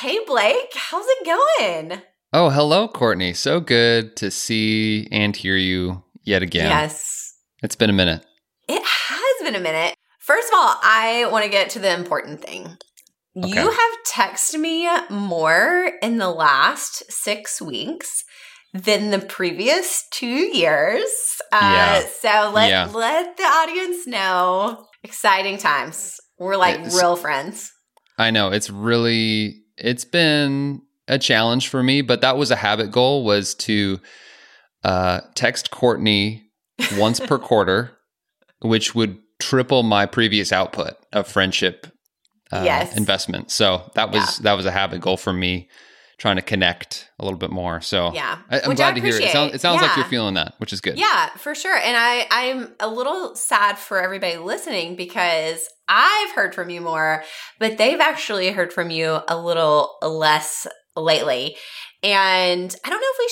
Hey, 0.00 0.18
Blake, 0.26 0.72
how's 0.76 1.06
it 1.08 1.26
going? 1.26 2.02
Oh, 2.32 2.50
hello, 2.50 2.86
Courtney. 2.86 3.32
So 3.32 3.58
good 3.58 4.14
to 4.18 4.30
see 4.30 5.08
and 5.10 5.34
hear 5.34 5.56
you 5.56 6.04
yet 6.22 6.40
again. 6.42 6.66
Yes. 6.68 7.34
It's 7.64 7.74
been 7.74 7.90
a 7.90 7.94
minute. 7.94 8.24
It 8.68 8.80
has 8.84 9.44
been 9.44 9.56
a 9.56 9.62
minute. 9.62 9.96
First 10.20 10.48
of 10.48 10.54
all, 10.56 10.76
I 10.82 11.28
want 11.32 11.44
to 11.46 11.50
get 11.50 11.70
to 11.70 11.80
the 11.80 11.92
important 11.92 12.44
thing. 12.44 12.76
Okay. 13.36 13.48
You 13.48 13.70
have 13.70 13.90
texted 14.06 14.60
me 14.60 14.88
more 15.10 15.90
in 16.00 16.18
the 16.18 16.30
last 16.30 17.10
six 17.10 17.60
weeks 17.60 18.24
than 18.72 19.10
the 19.10 19.18
previous 19.18 20.04
two 20.12 20.26
years. 20.56 21.10
Uh, 21.50 21.58
Yeah. 21.60 22.06
So 22.20 22.52
let 22.54 22.68
Yeah. 22.68 22.86
let 22.92 23.36
the 23.36 23.42
audience 23.42 24.06
know. 24.06 24.86
Exciting 25.02 25.58
times. 25.58 26.20
We're 26.38 26.56
like 26.56 26.76
It's- 26.76 26.94
real 26.94 27.16
friends. 27.16 27.72
I 28.16 28.30
know 28.30 28.50
it's 28.52 28.70
really 28.70 29.64
it's 29.78 30.04
been 30.04 30.82
a 31.06 31.18
challenge 31.18 31.68
for 31.68 31.82
me, 31.82 32.02
but 32.02 32.20
that 32.20 32.36
was 32.36 32.50
a 32.50 32.56
habit 32.56 32.90
goal 32.90 33.24
was 33.24 33.54
to 33.54 34.00
uh, 34.84 35.20
text 35.34 35.70
Courtney 35.70 36.50
once 36.96 37.20
per 37.20 37.38
quarter, 37.48 37.92
which 38.60 38.94
would 38.94 39.18
triple 39.40 39.82
my 39.82 40.04
previous 40.06 40.52
output 40.52 40.94
of 41.12 41.26
friendship 41.28 41.86
uh, 42.52 42.62
Yes. 42.64 42.96
investment. 42.96 43.50
So 43.50 43.90
that 43.94 44.10
was 44.10 44.38
that 44.38 44.54
was 44.54 44.66
a 44.66 44.70
habit 44.70 45.00
goal 45.00 45.16
for 45.16 45.32
me, 45.32 45.68
trying 46.18 46.36
to 46.36 46.42
connect 46.42 47.10
a 47.20 47.24
little 47.24 47.38
bit 47.38 47.50
more. 47.50 47.80
So 47.80 48.12
Yeah. 48.12 48.38
I, 48.50 48.60
I'm 48.60 48.68
Which 48.68 48.78
glad 48.78 48.96
to 48.96 49.00
hear 49.00 49.14
it. 49.14 49.22
It 49.22 49.30
sounds, 49.30 49.54
it 49.54 49.60
sounds 49.60 49.80
like 49.80 49.96
you're 49.96 50.04
feeling 50.06 50.34
that, 50.34 50.54
which 50.58 50.72
is 50.72 50.80
good. 50.80 50.98
Yeah, 50.98 51.30
for 51.36 51.54
sure. 51.54 51.76
And 51.76 51.96
I, 51.96 52.26
I'm 52.30 52.74
a 52.80 52.88
little 52.88 53.36
sad 53.36 53.78
for 53.78 54.02
everybody 54.02 54.36
listening 54.36 54.96
because 54.96 55.68
I've 55.86 56.32
heard 56.32 56.54
from 56.56 56.70
you 56.70 56.80
more, 56.80 57.22
but 57.60 57.78
they've 57.78 58.00
actually 58.00 58.50
heard 58.50 58.72
from 58.72 58.90
you 58.90 59.20
a 59.28 59.40
little 59.40 59.96
less 60.02 60.66
lately. 60.96 61.56
And 62.02 62.74
I 62.84 62.90
don't 62.90 63.00
know 63.00 63.06
if 63.10 63.18
we 63.18 63.28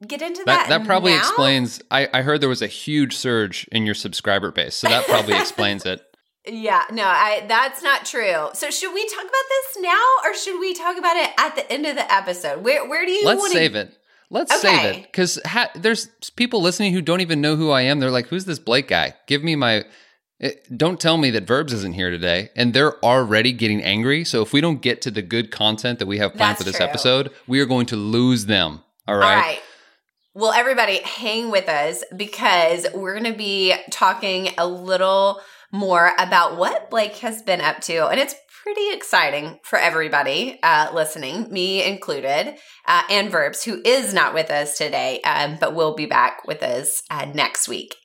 should 0.00 0.08
get 0.08 0.22
into 0.22 0.42
that. 0.44 0.68
That, 0.68 0.80
that 0.80 0.86
probably 0.86 1.12
now. 1.12 1.18
explains. 1.18 1.80
I, 1.90 2.08
I 2.12 2.22
heard 2.22 2.40
there 2.40 2.48
was 2.48 2.62
a 2.62 2.68
huge 2.68 3.16
surge 3.16 3.68
in 3.72 3.86
your 3.86 3.94
subscriber 3.94 4.50
base, 4.50 4.74
so 4.74 4.88
that 4.88 5.06
probably 5.06 5.34
explains 5.38 5.86
it. 5.86 6.00
Yeah, 6.46 6.84
no, 6.90 7.04
I 7.04 7.44
that's 7.48 7.82
not 7.82 8.04
true. 8.04 8.48
So 8.52 8.70
should 8.70 8.92
we 8.92 9.06
talk 9.08 9.22
about 9.22 9.32
this 9.48 9.82
now 9.82 10.04
or 10.24 10.34
should 10.34 10.60
we 10.60 10.74
talk 10.74 10.98
about 10.98 11.16
it 11.16 11.30
at 11.38 11.56
the 11.56 11.70
end 11.72 11.86
of 11.86 11.96
the 11.96 12.12
episode? 12.12 12.62
Where 12.62 12.86
where 12.86 13.06
do 13.06 13.12
you 13.12 13.24
Let's 13.24 13.38
want 13.38 13.52
save 13.52 13.74
it. 13.74 13.96
Let's 14.30 14.60
save 14.60 14.84
it 14.84 15.02
because 15.04 15.40
ha- 15.44 15.70
there's 15.74 16.08
people 16.36 16.60
listening 16.60 16.92
who 16.92 17.00
don't 17.00 17.20
even 17.20 17.40
know 17.40 17.56
who 17.56 17.70
I 17.70 17.82
am. 17.82 18.00
They're 18.00 18.10
like, 18.10 18.26
"Who's 18.26 18.44
this 18.44 18.58
Blake 18.58 18.88
guy?" 18.88 19.14
Give 19.26 19.42
me 19.42 19.56
my. 19.56 19.84
It, 20.40 20.76
don't 20.76 21.00
tell 21.00 21.16
me 21.16 21.30
that 21.30 21.46
Verbs 21.46 21.72
isn't 21.72 21.94
here 21.94 22.10
today, 22.10 22.50
and 22.56 22.74
they're 22.74 23.02
already 23.02 23.52
getting 23.52 23.82
angry. 23.82 24.24
So 24.24 24.42
if 24.42 24.52
we 24.52 24.60
don't 24.60 24.82
get 24.82 25.00
to 25.02 25.10
the 25.10 25.22
good 25.22 25.50
content 25.50 25.98
that 26.00 26.06
we 26.06 26.18
have 26.18 26.34
planned 26.34 26.56
That's 26.56 26.62
for 26.62 26.64
this 26.64 26.76
true. 26.76 26.86
episode, 26.86 27.30
we 27.46 27.60
are 27.60 27.66
going 27.66 27.86
to 27.86 27.96
lose 27.96 28.46
them. 28.46 28.82
All 29.06 29.16
right. 29.16 29.34
All 29.34 29.40
right. 29.40 29.62
Well, 30.34 30.52
everybody, 30.52 30.98
hang 31.04 31.50
with 31.52 31.68
us 31.68 32.02
because 32.14 32.88
we're 32.92 33.18
going 33.18 33.32
to 33.32 33.38
be 33.38 33.72
talking 33.90 34.48
a 34.58 34.66
little 34.66 35.40
more 35.74 36.12
about 36.18 36.56
what 36.56 36.88
Blake 36.88 37.16
has 37.16 37.42
been 37.42 37.60
up 37.60 37.80
to. 37.80 38.06
And 38.06 38.20
it's 38.20 38.36
pretty 38.62 38.92
exciting 38.92 39.58
for 39.64 39.78
everybody 39.78 40.58
uh, 40.62 40.90
listening, 40.94 41.52
me 41.52 41.84
included, 41.84 42.54
uh, 42.86 43.02
and 43.10 43.30
Verbs, 43.30 43.64
who 43.64 43.82
is 43.84 44.14
not 44.14 44.34
with 44.34 44.50
us 44.50 44.78
today, 44.78 45.20
um, 45.22 45.58
but 45.60 45.74
will 45.74 45.94
be 45.94 46.06
back 46.06 46.46
with 46.46 46.62
us 46.62 47.02
uh, 47.10 47.26
next 47.34 47.68
week. 47.68 47.96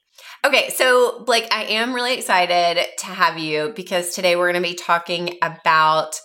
Okay, 0.43 0.69
so 0.69 1.23
Blake, 1.25 1.47
I 1.51 1.65
am 1.65 1.93
really 1.93 2.15
excited 2.15 2.83
to 2.99 3.05
have 3.05 3.37
you 3.37 3.71
because 3.75 4.15
today 4.15 4.35
we're 4.35 4.51
going 4.51 4.61
to 4.61 4.69
be 4.69 4.75
talking 4.75 5.37
about 5.41 6.15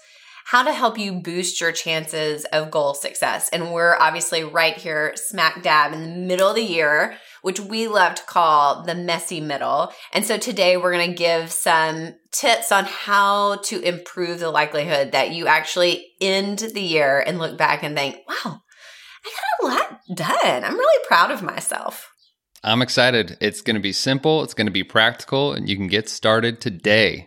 how 0.47 0.63
to 0.63 0.73
help 0.73 0.99
you 0.99 1.21
boost 1.21 1.61
your 1.61 1.73
chances 1.73 2.45
of 2.47 2.71
goal 2.71 2.95
success. 2.95 3.49
And 3.51 3.73
we're 3.73 3.97
obviously 3.99 4.45
right 4.45 4.77
here, 4.77 5.13
smack 5.17 5.63
dab 5.63 5.93
in 5.93 6.03
the 6.03 6.27
middle 6.27 6.49
of 6.49 6.57
the 6.57 6.63
year, 6.63 7.17
which 7.45 7.61
we 7.61 7.87
love 7.89 8.15
to 8.15 8.23
call 8.23 8.85
the 8.85 8.95
messy 8.95 9.39
middle. 9.39 9.93
And 10.15 10.25
so 10.25 10.39
today 10.39 10.79
we're 10.79 10.95
going 10.95 11.11
to 11.11 11.17
give 11.17 11.53
some 11.53 12.15
tips 12.33 12.73
on 12.73 12.87
how 12.87 13.57
to 13.65 13.83
improve 13.83 14.41
the 14.41 14.51
likelihood 14.51 15.13
that 15.13 15.33
you 15.33 15.47
actually 15.47 16.07
end 16.23 16.61
the 16.61 16.81
year 16.81 17.23
and 17.27 17.39
look 17.39 17.59
back 17.59 17.83
and 17.83 17.95
think, 17.95 18.17
wow, 18.27 18.63
I 19.25 19.31
got 19.31 19.61
a 19.61 19.67
lot 19.67 20.01
done. 20.15 20.65
I'm 20.65 20.79
really 20.79 21.05
proud 21.07 21.31
of 21.31 21.43
myself. 21.43 22.11
I'm 22.63 22.81
excited. 22.81 23.37
It's 23.43 23.61
going 23.61 23.77
to 23.77 23.83
be 23.83 23.93
simple. 23.93 24.43
It's 24.43 24.55
going 24.55 24.67
to 24.67 24.73
be 24.73 24.83
practical, 24.83 25.53
and 25.53 25.69
you 25.69 25.77
can 25.77 25.89
get 25.89 26.09
started 26.09 26.63
today. 26.63 27.27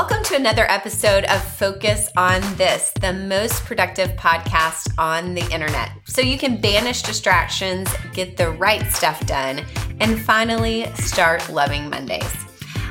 Welcome 0.00 0.22
to 0.26 0.36
another 0.36 0.64
episode 0.70 1.24
of 1.24 1.42
Focus 1.42 2.08
on 2.16 2.40
This, 2.54 2.92
the 3.00 3.12
most 3.12 3.64
productive 3.64 4.10
podcast 4.10 4.94
on 4.96 5.34
the 5.34 5.44
internet. 5.52 5.90
So 6.04 6.20
you 6.20 6.38
can 6.38 6.60
banish 6.60 7.02
distractions, 7.02 7.92
get 8.12 8.36
the 8.36 8.48
right 8.48 8.86
stuff 8.92 9.26
done, 9.26 9.64
and 9.98 10.20
finally 10.20 10.86
start 10.94 11.50
loving 11.50 11.90
Mondays. 11.90 12.32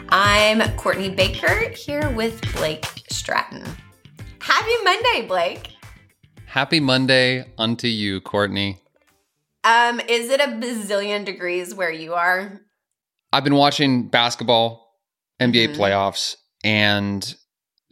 I'm 0.09 0.59
Courtney 0.75 1.09
Baker 1.09 1.69
here 1.69 2.09
with 2.09 2.41
Blake 2.57 2.85
Stratton. 3.09 3.63
Happy 4.41 4.83
Monday, 4.83 5.25
Blake. 5.25 5.75
Happy 6.45 6.81
Monday 6.81 7.53
unto 7.57 7.87
you, 7.87 8.19
Courtney. 8.19 8.81
Um, 9.63 10.01
is 10.09 10.29
it 10.29 10.41
a 10.41 10.47
bazillion 10.47 11.23
degrees 11.23 11.73
where 11.73 11.89
you 11.91 12.15
are? 12.15 12.59
I've 13.31 13.45
been 13.45 13.55
watching 13.55 14.09
basketball, 14.09 14.93
NBA 15.39 15.69
Mhm. 15.69 15.77
playoffs, 15.77 16.35
and 16.67 17.35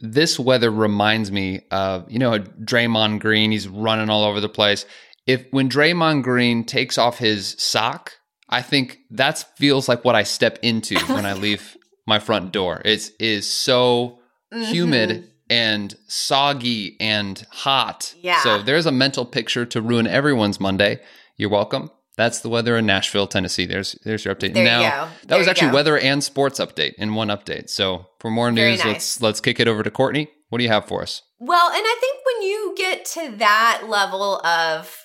this 0.00 0.38
weather 0.38 0.70
reminds 0.70 1.32
me 1.32 1.62
of 1.70 2.10
you 2.10 2.18
know 2.18 2.38
Draymond 2.38 3.20
Green. 3.20 3.50
He's 3.50 3.66
running 3.68 4.10
all 4.10 4.24
over 4.24 4.40
the 4.40 4.48
place. 4.48 4.84
If 5.26 5.44
when 5.50 5.68
Draymond 5.68 6.22
Green 6.22 6.62
takes 6.64 6.98
off 6.98 7.18
his 7.18 7.56
sock, 7.58 8.12
I 8.48 8.60
think 8.62 8.98
that 9.10 9.44
feels 9.56 9.88
like 9.88 10.04
what 10.04 10.14
I 10.14 10.22
step 10.24 10.58
into 10.62 10.98
when 11.14 11.24
I 11.26 11.32
leave 11.32 11.76
my 12.06 12.18
front 12.18 12.52
door. 12.52 12.82
It's 12.84 13.10
is 13.18 13.50
so 13.50 14.18
humid 14.52 15.10
Mhm. 15.10 15.28
and 15.50 15.94
soggy 16.08 16.96
and 17.00 17.44
hot. 17.50 18.14
Yeah. 18.20 18.40
So 18.42 18.62
there's 18.62 18.86
a 18.86 18.92
mental 18.92 19.24
picture 19.24 19.64
to 19.66 19.80
ruin 19.80 20.06
everyone's 20.06 20.60
Monday. 20.60 21.00
You're 21.38 21.50
welcome. 21.50 21.90
That's 22.16 22.40
the 22.40 22.48
weather 22.48 22.78
in 22.78 22.86
Nashville, 22.86 23.26
Tennessee. 23.26 23.66
There's 23.66 23.92
there's 24.04 24.24
your 24.24 24.34
update. 24.34 24.54
There 24.54 24.64
you 24.64 24.70
now 24.70 24.80
go. 24.80 25.10
that 25.20 25.28
There 25.28 25.38
was 25.38 25.48
actually 25.48 25.68
go. 25.68 25.74
weather 25.74 25.98
and 25.98 26.24
sports 26.24 26.58
update 26.58 26.94
in 26.94 27.14
one 27.14 27.28
update. 27.28 27.68
So 27.68 28.06
for 28.20 28.30
more 28.30 28.50
news, 28.50 28.78
nice. 28.78 28.86
let's 28.86 29.22
let's 29.22 29.40
kick 29.40 29.60
it 29.60 29.68
over 29.68 29.82
to 29.82 29.90
Courtney. 29.90 30.28
What 30.48 30.58
do 30.58 30.64
you 30.64 30.70
have 30.70 30.86
for 30.86 31.02
us? 31.02 31.22
Well, 31.38 31.68
and 31.68 31.82
I 31.84 31.96
think 32.00 32.18
when 32.24 32.42
you 32.48 32.74
get 32.76 33.04
to 33.04 33.36
that 33.38 33.82
level 33.88 34.40
of 34.46 34.96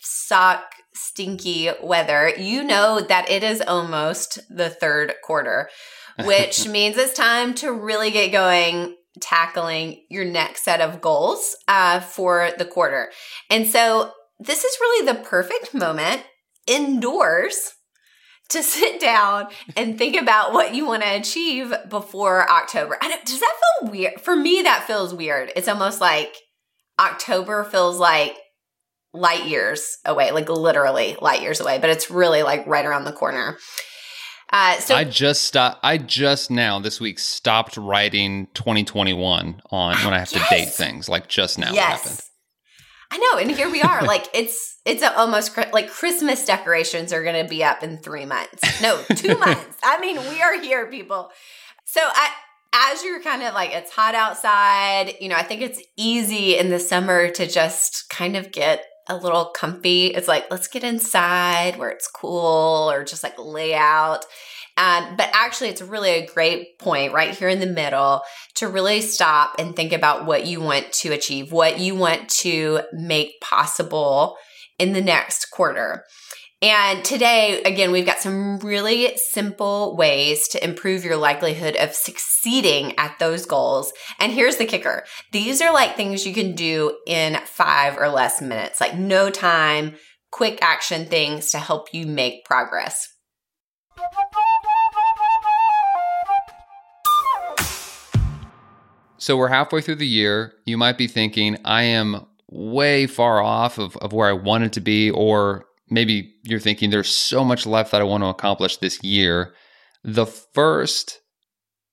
sock 0.00 0.62
stinky 0.94 1.70
weather, 1.82 2.28
you 2.36 2.62
know 2.62 3.00
that 3.00 3.28
it 3.28 3.42
is 3.42 3.60
almost 3.62 4.38
the 4.48 4.70
third 4.70 5.14
quarter, 5.24 5.68
which 6.24 6.68
means 6.68 6.96
it's 6.96 7.12
time 7.12 7.54
to 7.54 7.72
really 7.72 8.12
get 8.12 8.30
going 8.30 8.94
tackling 9.20 10.04
your 10.10 10.24
next 10.24 10.62
set 10.62 10.80
of 10.80 11.00
goals 11.00 11.56
uh, 11.66 11.98
for 12.00 12.50
the 12.58 12.64
quarter. 12.66 13.10
And 13.50 13.66
so 13.66 14.12
this 14.38 14.62
is 14.62 14.76
really 14.80 15.06
the 15.06 15.18
perfect 15.18 15.74
moment 15.74 16.22
indoors 16.66 17.72
to 18.48 18.62
sit 18.62 19.00
down 19.00 19.48
and 19.76 19.98
think 19.98 20.16
about 20.16 20.52
what 20.52 20.74
you 20.74 20.86
want 20.86 21.02
to 21.02 21.16
achieve 21.16 21.74
before 21.88 22.48
October. 22.50 22.96
I 23.00 23.08
don't, 23.08 23.24
does 23.24 23.40
that 23.40 23.54
feel 23.80 23.90
weird? 23.90 24.20
For 24.20 24.36
me, 24.36 24.62
that 24.62 24.84
feels 24.86 25.14
weird. 25.14 25.52
It's 25.56 25.68
almost 25.68 26.00
like 26.00 26.34
October 26.98 27.64
feels 27.64 27.98
like 27.98 28.36
light 29.12 29.46
years 29.46 29.98
away, 30.04 30.30
like 30.30 30.48
literally 30.48 31.16
light 31.20 31.42
years 31.42 31.60
away, 31.60 31.78
but 31.78 31.90
it's 31.90 32.10
really 32.10 32.42
like 32.42 32.66
right 32.66 32.84
around 32.84 33.04
the 33.04 33.12
corner. 33.12 33.58
Uh, 34.52 34.78
so 34.78 34.94
I 34.94 35.02
just 35.02 35.42
stopped. 35.42 35.80
I 35.82 35.98
just 35.98 36.52
now 36.52 36.78
this 36.78 37.00
week 37.00 37.18
stopped 37.18 37.76
writing 37.76 38.46
2021 38.54 39.60
on 39.70 39.96
when 40.04 40.14
I 40.14 40.18
have 40.20 40.28
to 40.28 40.40
date 40.50 40.68
things. 40.68 41.08
Like 41.08 41.26
just 41.26 41.58
now 41.58 41.72
yes, 41.72 42.30
I 43.10 43.18
know, 43.18 43.38
and 43.38 43.50
here 43.50 43.70
we 43.70 43.82
are. 43.82 44.02
like 44.02 44.28
it's 44.34 44.78
it's 44.84 45.02
almost 45.02 45.56
like 45.72 45.90
Christmas 45.90 46.44
decorations 46.44 47.12
are 47.12 47.22
going 47.22 47.42
to 47.42 47.48
be 47.48 47.64
up 47.64 47.82
in 47.82 47.98
three 47.98 48.24
months. 48.24 48.82
No, 48.82 49.00
two 49.14 49.36
months. 49.38 49.78
I 49.82 50.00
mean, 50.00 50.18
we 50.28 50.42
are 50.42 50.60
here, 50.60 50.86
people. 50.86 51.30
So 51.84 52.00
I 52.02 52.30
as 52.76 53.02
you're 53.02 53.22
kind 53.22 53.42
of 53.42 53.54
like, 53.54 53.72
it's 53.72 53.90
hot 53.90 54.14
outside, 54.14 55.14
you 55.20 55.28
know, 55.28 55.36
I 55.36 55.42
think 55.42 55.62
it's 55.62 55.82
easy 55.96 56.58
in 56.58 56.68
the 56.68 56.78
summer 56.78 57.30
to 57.30 57.46
just 57.46 58.08
kind 58.10 58.36
of 58.36 58.52
get 58.52 58.84
a 59.08 59.16
little 59.16 59.46
comfy. 59.46 60.08
It's 60.08 60.28
like, 60.28 60.50
let's 60.50 60.68
get 60.68 60.84
inside 60.84 61.78
where 61.78 61.88
it's 61.88 62.08
cool 62.08 62.90
or 62.90 63.04
just 63.04 63.22
like 63.22 63.38
lay 63.38 63.74
out. 63.74 64.26
Um, 64.76 65.16
but 65.16 65.30
actually, 65.32 65.70
it's 65.70 65.82
really 65.82 66.10
a 66.10 66.26
great 66.26 66.78
point 66.78 67.12
right 67.12 67.34
here 67.34 67.48
in 67.48 67.60
the 67.60 67.66
middle 67.66 68.22
to 68.56 68.68
really 68.68 69.00
stop 69.00 69.54
and 69.58 69.74
think 69.74 69.92
about 69.92 70.26
what 70.26 70.46
you 70.46 70.60
want 70.60 70.92
to 70.92 71.12
achieve, 71.12 71.50
what 71.50 71.80
you 71.80 71.94
want 71.94 72.28
to 72.28 72.82
make 72.92 73.40
possible 73.40 74.36
in 74.78 74.92
the 74.92 75.00
next 75.00 75.46
quarter. 75.50 76.04
And 76.62 77.04
today, 77.04 77.62
again, 77.62 77.92
we've 77.92 78.06
got 78.06 78.18
some 78.18 78.58
really 78.60 79.14
simple 79.16 79.94
ways 79.94 80.48
to 80.48 80.64
improve 80.64 81.04
your 81.04 81.16
likelihood 81.16 81.76
of 81.76 81.94
succeeding 81.94 82.98
at 82.98 83.18
those 83.18 83.44
goals. 83.44 83.92
And 84.18 84.32
here's 84.32 84.56
the 84.56 84.64
kicker. 84.64 85.04
These 85.32 85.60
are 85.60 85.72
like 85.72 85.96
things 85.96 86.26
you 86.26 86.32
can 86.32 86.54
do 86.54 86.96
in 87.06 87.36
five 87.44 87.98
or 87.98 88.08
less 88.08 88.40
minutes, 88.40 88.80
like 88.80 88.96
no 88.96 89.28
time, 89.28 89.96
quick 90.30 90.58
action 90.62 91.06
things 91.06 91.50
to 91.50 91.58
help 91.58 91.92
you 91.92 92.06
make 92.06 92.44
progress. 92.46 93.06
So 99.18 99.36
we're 99.36 99.48
halfway 99.48 99.80
through 99.80 99.96
the 99.96 100.06
year. 100.06 100.54
You 100.64 100.76
might 100.76 100.98
be 100.98 101.06
thinking, 101.06 101.56
I 101.64 101.84
am 101.84 102.26
way 102.48 103.06
far 103.06 103.42
off 103.42 103.78
of, 103.78 103.96
of 103.98 104.12
where 104.12 104.28
I 104.28 104.32
wanted 104.32 104.72
to 104.74 104.80
be, 104.80 105.10
or 105.10 105.64
maybe 105.90 106.34
you're 106.42 106.60
thinking 106.60 106.90
there's 106.90 107.08
so 107.08 107.44
much 107.44 107.66
left 107.66 107.92
that 107.92 108.00
I 108.00 108.04
want 108.04 108.22
to 108.22 108.28
accomplish 108.28 108.76
this 108.76 109.02
year. 109.02 109.54
The 110.04 110.26
first 110.26 111.20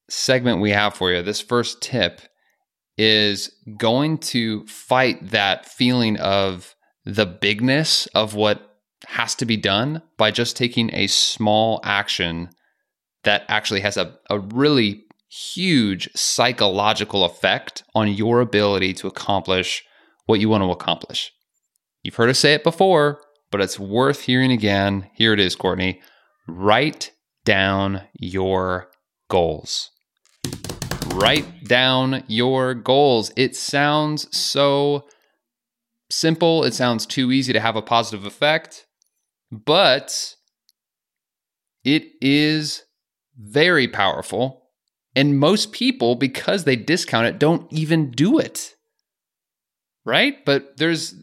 segment 0.09 0.61
we 0.61 0.71
have 0.71 0.93
for 0.93 1.11
you, 1.11 1.21
this 1.21 1.41
first 1.41 1.81
tip, 1.81 2.21
is 2.97 3.51
going 3.77 4.19
to 4.19 4.65
fight 4.67 5.31
that 5.31 5.65
feeling 5.65 6.17
of 6.17 6.75
the 7.05 7.25
bigness 7.25 8.05
of 8.07 8.35
what 8.35 8.79
has 9.07 9.35
to 9.35 9.45
be 9.45 9.57
done 9.57 10.01
by 10.17 10.31
just 10.31 10.55
taking 10.55 10.93
a 10.93 11.07
small 11.07 11.79
action 11.83 12.49
that 13.23 13.43
actually 13.47 13.81
has 13.81 13.97
a, 13.97 14.17
a 14.29 14.39
really 14.39 15.02
huge 15.53 16.09
psychological 16.15 17.25
effect 17.25 17.83
on 17.95 18.07
your 18.07 18.39
ability 18.39 18.93
to 18.93 19.07
accomplish 19.07 19.83
what 20.25 20.39
you 20.39 20.49
want 20.49 20.63
to 20.63 20.71
accomplish. 20.71 21.31
You've 22.03 22.15
heard 22.15 22.29
us 22.29 22.39
say 22.39 22.53
it 22.53 22.63
before 22.63 23.19
but 23.53 23.61
it's 23.61 23.79
worth 23.79 24.21
hearing 24.21 24.51
again. 24.51 25.07
Here 25.13 25.31
it 25.31 25.39
is, 25.39 25.55
Courtney. 25.55 26.01
Write 26.47 27.11
down 27.45 28.01
your 28.15 28.89
goals. 29.29 29.91
Write 31.13 31.65
down 31.65 32.23
your 32.25 32.73
goals. 32.73 33.31
It 33.37 33.55
sounds 33.55 34.35
so 34.35 35.05
simple. 36.09 36.63
It 36.63 36.73
sounds 36.73 37.05
too 37.05 37.31
easy 37.31 37.53
to 37.53 37.59
have 37.59 37.75
a 37.75 37.83
positive 37.83 38.25
effect, 38.25 38.87
but 39.51 40.33
it 41.83 42.05
is 42.19 42.81
very 43.37 43.87
powerful. 43.87 44.62
And 45.15 45.39
most 45.39 45.71
people, 45.71 46.15
because 46.15 46.63
they 46.63 46.75
discount 46.75 47.27
it, 47.27 47.39
don't 47.39 47.71
even 47.71 48.11
do 48.11 48.39
it. 48.39 48.75
Right? 50.05 50.43
But 50.43 50.77
there's 50.77 51.15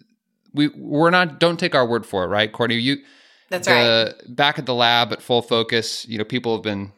we 0.52 0.68
we're 0.68 1.10
not 1.10 1.40
don't 1.40 1.58
take 1.58 1.74
our 1.74 1.86
word 1.86 2.06
for 2.06 2.24
it, 2.24 2.28
right, 2.28 2.50
Courtney? 2.52 2.76
You 2.76 2.98
that's 3.50 3.66
the, 3.66 4.14
right. 4.16 4.36
Back 4.36 4.58
at 4.58 4.66
the 4.66 4.74
lab 4.74 5.12
at 5.12 5.20
full 5.20 5.42
focus, 5.42 6.06
you 6.08 6.18
know, 6.18 6.24
people 6.24 6.54
have 6.54 6.62
been 6.62 6.92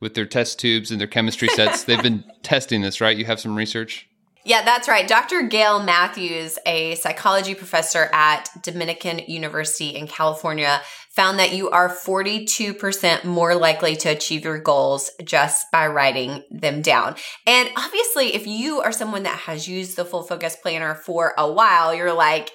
with 0.00 0.14
their 0.14 0.26
test 0.26 0.58
tubes 0.58 0.90
and 0.90 1.00
their 1.00 1.08
chemistry 1.08 1.48
sets. 1.48 1.84
they've 1.84 2.02
been 2.02 2.24
testing 2.42 2.82
this, 2.82 3.00
right? 3.00 3.16
You 3.16 3.24
have 3.24 3.40
some 3.40 3.56
research. 3.56 4.06
Yeah, 4.44 4.64
that's 4.64 4.88
right. 4.88 5.06
Dr. 5.06 5.42
Gail 5.42 5.82
Matthews, 5.82 6.58
a 6.64 6.94
psychology 6.94 7.54
professor 7.54 8.08
at 8.12 8.48
Dominican 8.62 9.18
University 9.26 9.88
in 9.88 10.06
California, 10.06 10.80
found 11.10 11.38
that 11.38 11.52
you 11.52 11.68
are 11.70 11.88
42% 11.88 13.24
more 13.24 13.54
likely 13.56 13.96
to 13.96 14.08
achieve 14.08 14.44
your 14.44 14.58
goals 14.60 15.10
just 15.24 15.66
by 15.72 15.88
writing 15.88 16.44
them 16.50 16.80
down. 16.80 17.16
And 17.46 17.68
obviously, 17.76 18.34
if 18.34 18.46
you 18.46 18.80
are 18.80 18.92
someone 18.92 19.24
that 19.24 19.40
has 19.40 19.68
used 19.68 19.96
the 19.96 20.04
full 20.04 20.22
focus 20.22 20.56
planner 20.56 20.94
for 20.94 21.34
a 21.36 21.50
while, 21.50 21.94
you're 21.94 22.14
like, 22.14 22.50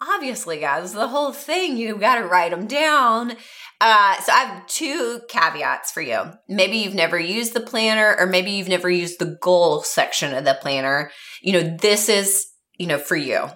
obviously, 0.00 0.58
guys, 0.60 0.92
the 0.92 1.08
whole 1.08 1.32
thing—you've 1.32 2.00
got 2.00 2.16
to 2.16 2.26
write 2.26 2.50
them 2.50 2.66
down. 2.66 3.36
Uh, 3.80 4.20
so 4.20 4.32
I 4.32 4.44
have 4.44 4.66
two 4.66 5.20
caveats 5.28 5.92
for 5.92 6.00
you. 6.00 6.18
Maybe 6.48 6.78
you've 6.78 6.94
never 6.94 7.18
used 7.18 7.54
the 7.54 7.60
planner, 7.60 8.16
or 8.18 8.26
maybe 8.26 8.50
you've 8.50 8.68
never 8.68 8.90
used 8.90 9.18
the 9.18 9.38
goal 9.40 9.82
section 9.82 10.34
of 10.34 10.44
the 10.44 10.58
planner. 10.60 11.10
You 11.42 11.52
know, 11.52 11.76
this 11.76 12.08
is, 12.08 12.46
you 12.76 12.86
know, 12.86 12.98
for 12.98 13.16
you. 13.16 13.48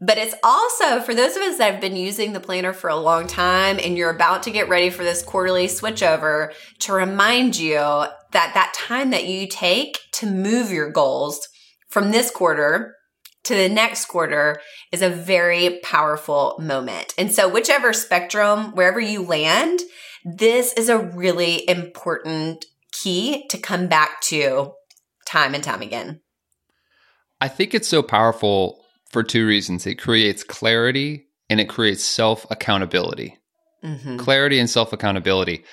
But 0.00 0.18
it's 0.18 0.34
also 0.42 1.00
for 1.00 1.14
those 1.14 1.36
of 1.36 1.42
us 1.42 1.56
that 1.58 1.72
have 1.72 1.80
been 1.80 1.96
using 1.96 2.32
the 2.32 2.40
planner 2.40 2.74
for 2.74 2.90
a 2.90 2.96
long 2.96 3.26
time 3.26 3.78
and 3.82 3.96
you're 3.96 4.10
about 4.10 4.42
to 4.42 4.50
get 4.50 4.68
ready 4.68 4.90
for 4.90 5.04
this 5.04 5.22
quarterly 5.22 5.68
switchover 5.68 6.52
to 6.80 6.92
remind 6.92 7.56
you 7.56 7.78
that 7.78 8.12
that 8.32 8.74
time 8.74 9.10
that 9.10 9.26
you 9.26 9.48
take 9.48 9.98
to 10.12 10.26
move 10.26 10.70
your 10.70 10.90
goals 10.90 11.48
from 11.88 12.10
this 12.10 12.30
quarter 12.30 12.94
to 13.46 13.54
the 13.54 13.68
next 13.68 14.06
quarter 14.06 14.60
is 14.92 15.02
a 15.02 15.10
very 15.10 15.80
powerful 15.82 16.56
moment. 16.60 17.14
And 17.16 17.32
so, 17.32 17.48
whichever 17.48 17.92
spectrum, 17.92 18.72
wherever 18.72 19.00
you 19.00 19.22
land, 19.22 19.80
this 20.24 20.72
is 20.72 20.88
a 20.88 20.98
really 20.98 21.68
important 21.68 22.64
key 22.92 23.46
to 23.48 23.58
come 23.58 23.86
back 23.86 24.20
to 24.22 24.72
time 25.26 25.54
and 25.54 25.62
time 25.62 25.82
again. 25.82 26.20
I 27.40 27.48
think 27.48 27.74
it's 27.74 27.88
so 27.88 28.02
powerful 28.02 28.84
for 29.10 29.22
two 29.22 29.46
reasons 29.46 29.86
it 29.86 29.96
creates 29.96 30.42
clarity 30.42 31.26
and 31.48 31.60
it 31.60 31.68
creates 31.68 32.04
self 32.04 32.46
accountability. 32.50 33.38
Mm-hmm. 33.84 34.16
Clarity 34.16 34.58
and 34.58 34.68
self 34.68 34.92
accountability. 34.92 35.64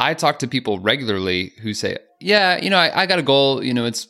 I 0.00 0.14
talk 0.14 0.38
to 0.40 0.48
people 0.48 0.78
regularly 0.78 1.52
who 1.62 1.74
say, 1.74 1.98
Yeah, 2.20 2.58
you 2.60 2.70
know, 2.70 2.78
I, 2.78 3.02
I 3.02 3.06
got 3.06 3.18
a 3.18 3.22
goal, 3.22 3.62
you 3.62 3.74
know, 3.74 3.84
it's 3.84 4.08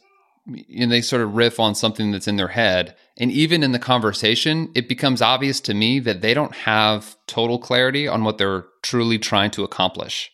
and 0.76 0.90
they 0.90 1.00
sort 1.00 1.22
of 1.22 1.34
riff 1.34 1.60
on 1.60 1.74
something 1.74 2.10
that's 2.10 2.28
in 2.28 2.36
their 2.36 2.48
head. 2.48 2.94
And 3.16 3.30
even 3.30 3.62
in 3.62 3.72
the 3.72 3.78
conversation, 3.78 4.70
it 4.74 4.88
becomes 4.88 5.22
obvious 5.22 5.60
to 5.60 5.74
me 5.74 6.00
that 6.00 6.20
they 6.20 6.34
don't 6.34 6.54
have 6.54 7.16
total 7.26 7.58
clarity 7.58 8.08
on 8.08 8.24
what 8.24 8.38
they're 8.38 8.66
truly 8.82 9.18
trying 9.18 9.50
to 9.52 9.64
accomplish. 9.64 10.30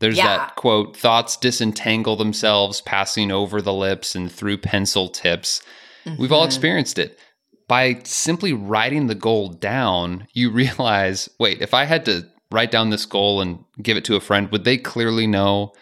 There's 0.00 0.16
yeah. 0.16 0.38
that 0.38 0.56
quote 0.56 0.96
thoughts 0.96 1.36
disentangle 1.36 2.16
themselves, 2.16 2.80
passing 2.80 3.30
over 3.30 3.62
the 3.62 3.72
lips 3.72 4.14
and 4.14 4.30
through 4.30 4.58
pencil 4.58 5.08
tips. 5.08 5.62
Mm-hmm. 6.04 6.20
We've 6.20 6.32
all 6.32 6.40
mm-hmm. 6.40 6.48
experienced 6.48 6.98
it. 6.98 7.18
By 7.68 8.00
simply 8.04 8.52
writing 8.52 9.06
the 9.06 9.14
goal 9.14 9.48
down, 9.48 10.26
you 10.32 10.50
realize 10.52 11.28
wait, 11.38 11.62
if 11.62 11.72
I 11.74 11.84
had 11.84 12.04
to 12.06 12.26
write 12.50 12.70
down 12.70 12.90
this 12.90 13.06
goal 13.06 13.40
and 13.40 13.64
give 13.80 13.96
it 13.96 14.04
to 14.06 14.16
a 14.16 14.20
friend, 14.20 14.50
would 14.50 14.64
they 14.64 14.76
clearly 14.76 15.26
know 15.26 15.72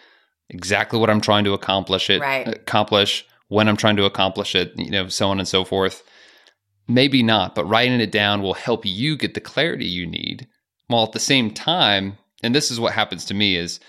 exactly 0.51 0.99
what 0.99 1.09
I'm 1.09 1.21
trying 1.21 1.45
to 1.45 1.53
accomplish 1.53 2.09
it 2.09 2.21
right. 2.21 2.47
accomplish 2.47 3.25
when 3.51 3.67
I'm 3.67 3.75
trying 3.75 3.97
to 3.97 4.05
accomplish 4.05 4.55
it, 4.55 4.71
you 4.77 4.89
know, 4.89 5.09
so 5.09 5.29
on 5.29 5.37
and 5.37 5.47
so 5.47 5.65
forth. 5.65 6.03
Maybe 6.87 7.21
not, 7.21 7.53
but 7.53 7.65
writing 7.65 7.99
it 7.99 8.09
down 8.09 8.41
will 8.41 8.53
help 8.53 8.85
you 8.85 9.17
get 9.17 9.33
the 9.33 9.41
clarity 9.41 9.85
you 9.85 10.07
need. 10.07 10.47
While 10.87 11.03
at 11.03 11.11
the 11.11 11.19
same 11.19 11.51
time, 11.51 12.17
and 12.41 12.55
this 12.55 12.71
is 12.71 12.79
what 12.79 12.93
happens 12.93 13.25
to 13.25 13.33
me 13.33 13.57
is 13.57 13.81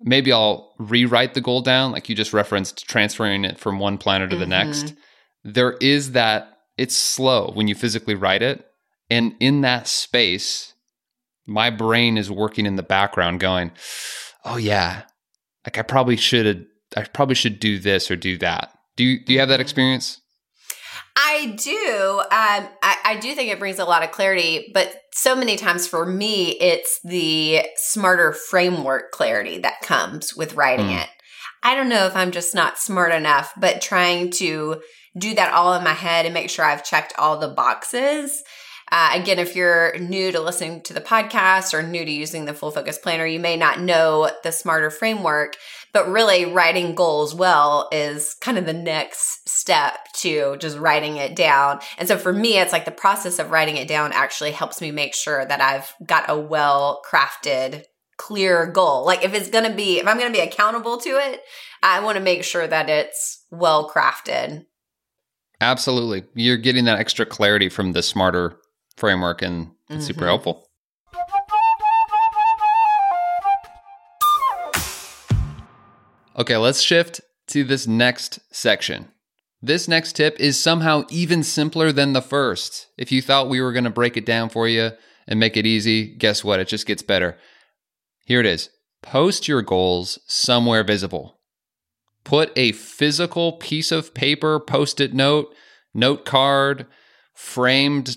maybe 0.00 0.32
I'll 0.32 0.74
rewrite 0.80 1.34
the 1.34 1.40
goal 1.40 1.60
down, 1.60 1.92
like 1.92 2.08
you 2.08 2.16
just 2.16 2.32
referenced, 2.32 2.88
transferring 2.88 3.44
it 3.44 3.56
from 3.56 3.78
one 3.78 3.98
planner 3.98 4.26
to 4.26 4.34
the 4.34 4.42
mm-hmm. 4.42 4.50
next. 4.50 4.94
There 5.44 5.74
is 5.74 6.12
that, 6.12 6.58
it's 6.76 6.96
slow 6.96 7.52
when 7.54 7.68
you 7.68 7.76
physically 7.76 8.16
write 8.16 8.42
it. 8.42 8.66
And 9.08 9.36
in 9.38 9.60
that 9.60 9.86
space, 9.86 10.74
my 11.46 11.70
brain 11.70 12.18
is 12.18 12.32
working 12.32 12.66
in 12.66 12.74
the 12.74 12.82
background 12.82 13.38
going, 13.38 13.70
oh, 14.44 14.56
yeah, 14.56 15.02
like 15.64 15.78
I 15.78 15.82
probably 15.82 16.16
should 16.16 16.46
have 16.46 16.64
I 16.96 17.04
probably 17.04 17.34
should 17.34 17.60
do 17.60 17.78
this 17.78 18.10
or 18.10 18.16
do 18.16 18.38
that. 18.38 18.72
Do 18.98 19.04
you 19.04 19.24
do 19.24 19.32
you 19.32 19.38
have 19.38 19.48
that 19.48 19.60
experience? 19.60 20.20
I 21.16 21.56
do. 21.56 22.18
Um, 22.20 22.68
I, 22.82 22.96
I 23.04 23.18
do 23.20 23.32
think 23.34 23.50
it 23.50 23.60
brings 23.60 23.78
a 23.78 23.84
lot 23.84 24.02
of 24.02 24.10
clarity, 24.10 24.70
but 24.74 24.92
so 25.12 25.36
many 25.36 25.56
times 25.56 25.86
for 25.86 26.04
me, 26.04 26.50
it's 26.60 27.00
the 27.04 27.62
smarter 27.76 28.32
framework 28.32 29.12
clarity 29.12 29.58
that 29.58 29.80
comes 29.82 30.34
with 30.34 30.54
writing 30.54 30.86
mm. 30.86 31.00
it. 31.00 31.08
I 31.62 31.76
don't 31.76 31.88
know 31.88 32.06
if 32.06 32.16
I'm 32.16 32.32
just 32.32 32.54
not 32.54 32.78
smart 32.78 33.12
enough, 33.12 33.52
but 33.56 33.80
trying 33.80 34.30
to 34.32 34.80
do 35.16 35.34
that 35.34 35.52
all 35.52 35.74
in 35.74 35.84
my 35.84 35.92
head 35.92 36.24
and 36.24 36.34
make 36.34 36.50
sure 36.50 36.64
I've 36.64 36.84
checked 36.84 37.14
all 37.18 37.38
the 37.38 37.48
boxes 37.48 38.42
uh, 38.90 39.10
again, 39.14 39.38
if 39.38 39.54
you're 39.54 39.98
new 39.98 40.32
to 40.32 40.40
listening 40.40 40.80
to 40.82 40.94
the 40.94 41.00
podcast 41.00 41.74
or 41.74 41.82
new 41.82 42.04
to 42.04 42.10
using 42.10 42.44
the 42.44 42.54
full 42.54 42.70
focus 42.70 42.98
planner, 42.98 43.26
you 43.26 43.40
may 43.40 43.56
not 43.56 43.80
know 43.80 44.30
the 44.42 44.52
smarter 44.52 44.90
framework, 44.90 45.56
but 45.92 46.08
really 46.08 46.44
writing 46.44 46.94
goals 46.94 47.34
well 47.34 47.88
is 47.92 48.34
kind 48.40 48.58
of 48.58 48.66
the 48.66 48.72
next 48.72 49.48
step 49.48 50.12
to 50.14 50.56
just 50.58 50.78
writing 50.78 51.16
it 51.16 51.34
down. 51.36 51.80
And 51.98 52.08
so 52.08 52.16
for 52.16 52.32
me, 52.32 52.58
it's 52.58 52.72
like 52.72 52.84
the 52.84 52.90
process 52.90 53.38
of 53.38 53.50
writing 53.50 53.76
it 53.76 53.88
down 53.88 54.12
actually 54.12 54.52
helps 54.52 54.80
me 54.80 54.90
make 54.90 55.14
sure 55.14 55.44
that 55.44 55.60
I've 55.60 55.92
got 56.06 56.28
a 56.28 56.38
well 56.38 57.00
crafted 57.08 57.84
clear 58.16 58.66
goal. 58.66 59.06
Like 59.06 59.24
if 59.24 59.32
it's 59.32 59.48
going 59.48 59.70
to 59.70 59.76
be, 59.76 59.98
if 59.98 60.06
I'm 60.06 60.18
going 60.18 60.32
to 60.32 60.38
be 60.38 60.44
accountable 60.44 60.98
to 60.98 61.10
it, 61.10 61.40
I 61.82 62.00
want 62.00 62.16
to 62.16 62.22
make 62.22 62.44
sure 62.44 62.66
that 62.66 62.90
it's 62.90 63.44
well 63.50 63.88
crafted. 63.88 64.66
Absolutely. 65.60 66.24
You're 66.34 66.56
getting 66.56 66.84
that 66.84 66.98
extra 66.98 67.26
clarity 67.26 67.68
from 67.68 67.92
the 67.92 68.02
smarter 68.02 68.56
framework 68.96 69.42
and 69.42 69.70
it's 69.88 70.06
super 70.06 70.24
Mhm. 70.24 70.28
helpful. 70.28 70.67
Okay, 76.38 76.56
let's 76.56 76.80
shift 76.80 77.20
to 77.48 77.64
this 77.64 77.88
next 77.88 78.38
section. 78.52 79.08
This 79.60 79.88
next 79.88 80.12
tip 80.12 80.38
is 80.38 80.56
somehow 80.58 81.02
even 81.10 81.42
simpler 81.42 81.90
than 81.90 82.12
the 82.12 82.22
first. 82.22 82.86
If 82.96 83.10
you 83.10 83.20
thought 83.20 83.48
we 83.48 83.60
were 83.60 83.72
going 83.72 83.84
to 83.84 83.90
break 83.90 84.16
it 84.16 84.24
down 84.24 84.48
for 84.48 84.68
you 84.68 84.92
and 85.26 85.40
make 85.40 85.56
it 85.56 85.66
easy, 85.66 86.14
guess 86.14 86.44
what? 86.44 86.60
It 86.60 86.68
just 86.68 86.86
gets 86.86 87.02
better. 87.02 87.36
Here 88.24 88.38
it 88.40 88.46
is 88.46 88.70
post 89.02 89.48
your 89.48 89.62
goals 89.62 90.18
somewhere 90.26 90.84
visible. 90.84 91.40
Put 92.22 92.52
a 92.56 92.72
physical 92.72 93.52
piece 93.52 93.90
of 93.90 94.14
paper, 94.14 94.60
post 94.60 95.00
it 95.00 95.14
note, 95.14 95.52
note 95.92 96.24
card, 96.24 96.86
framed 97.34 98.16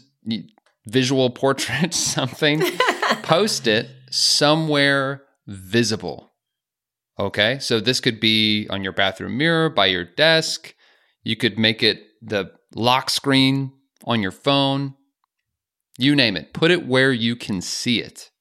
visual 0.86 1.32
portrait, 1.32 1.94
something. 1.96 2.62
post 3.24 3.66
it 3.66 3.90
somewhere 4.12 5.24
visible. 5.48 6.31
Okay, 7.20 7.60
so 7.60 7.80
this 7.80 8.00
could 8.00 8.20
be 8.20 8.68
on 8.70 8.84
your 8.84 8.94
bathroom 8.94 9.38
mirror, 9.38 9.70
by 9.70 9.88
your 9.88 10.06
desk. 10.06 10.74
You 11.24 11.36
could 11.36 11.58
make 11.60 11.84
it 11.84 12.04
the 12.22 12.52
lock 12.74 13.10
screen 13.10 13.74
on 14.06 14.22
your 14.22 14.32
phone. 14.32 14.96
You 15.98 16.16
name 16.16 16.36
it. 16.36 16.54
Put 16.54 16.72
it 16.72 16.88
where 16.88 17.12
you 17.12 17.36
can 17.36 17.62
see 17.62 18.02
it. 18.02 18.32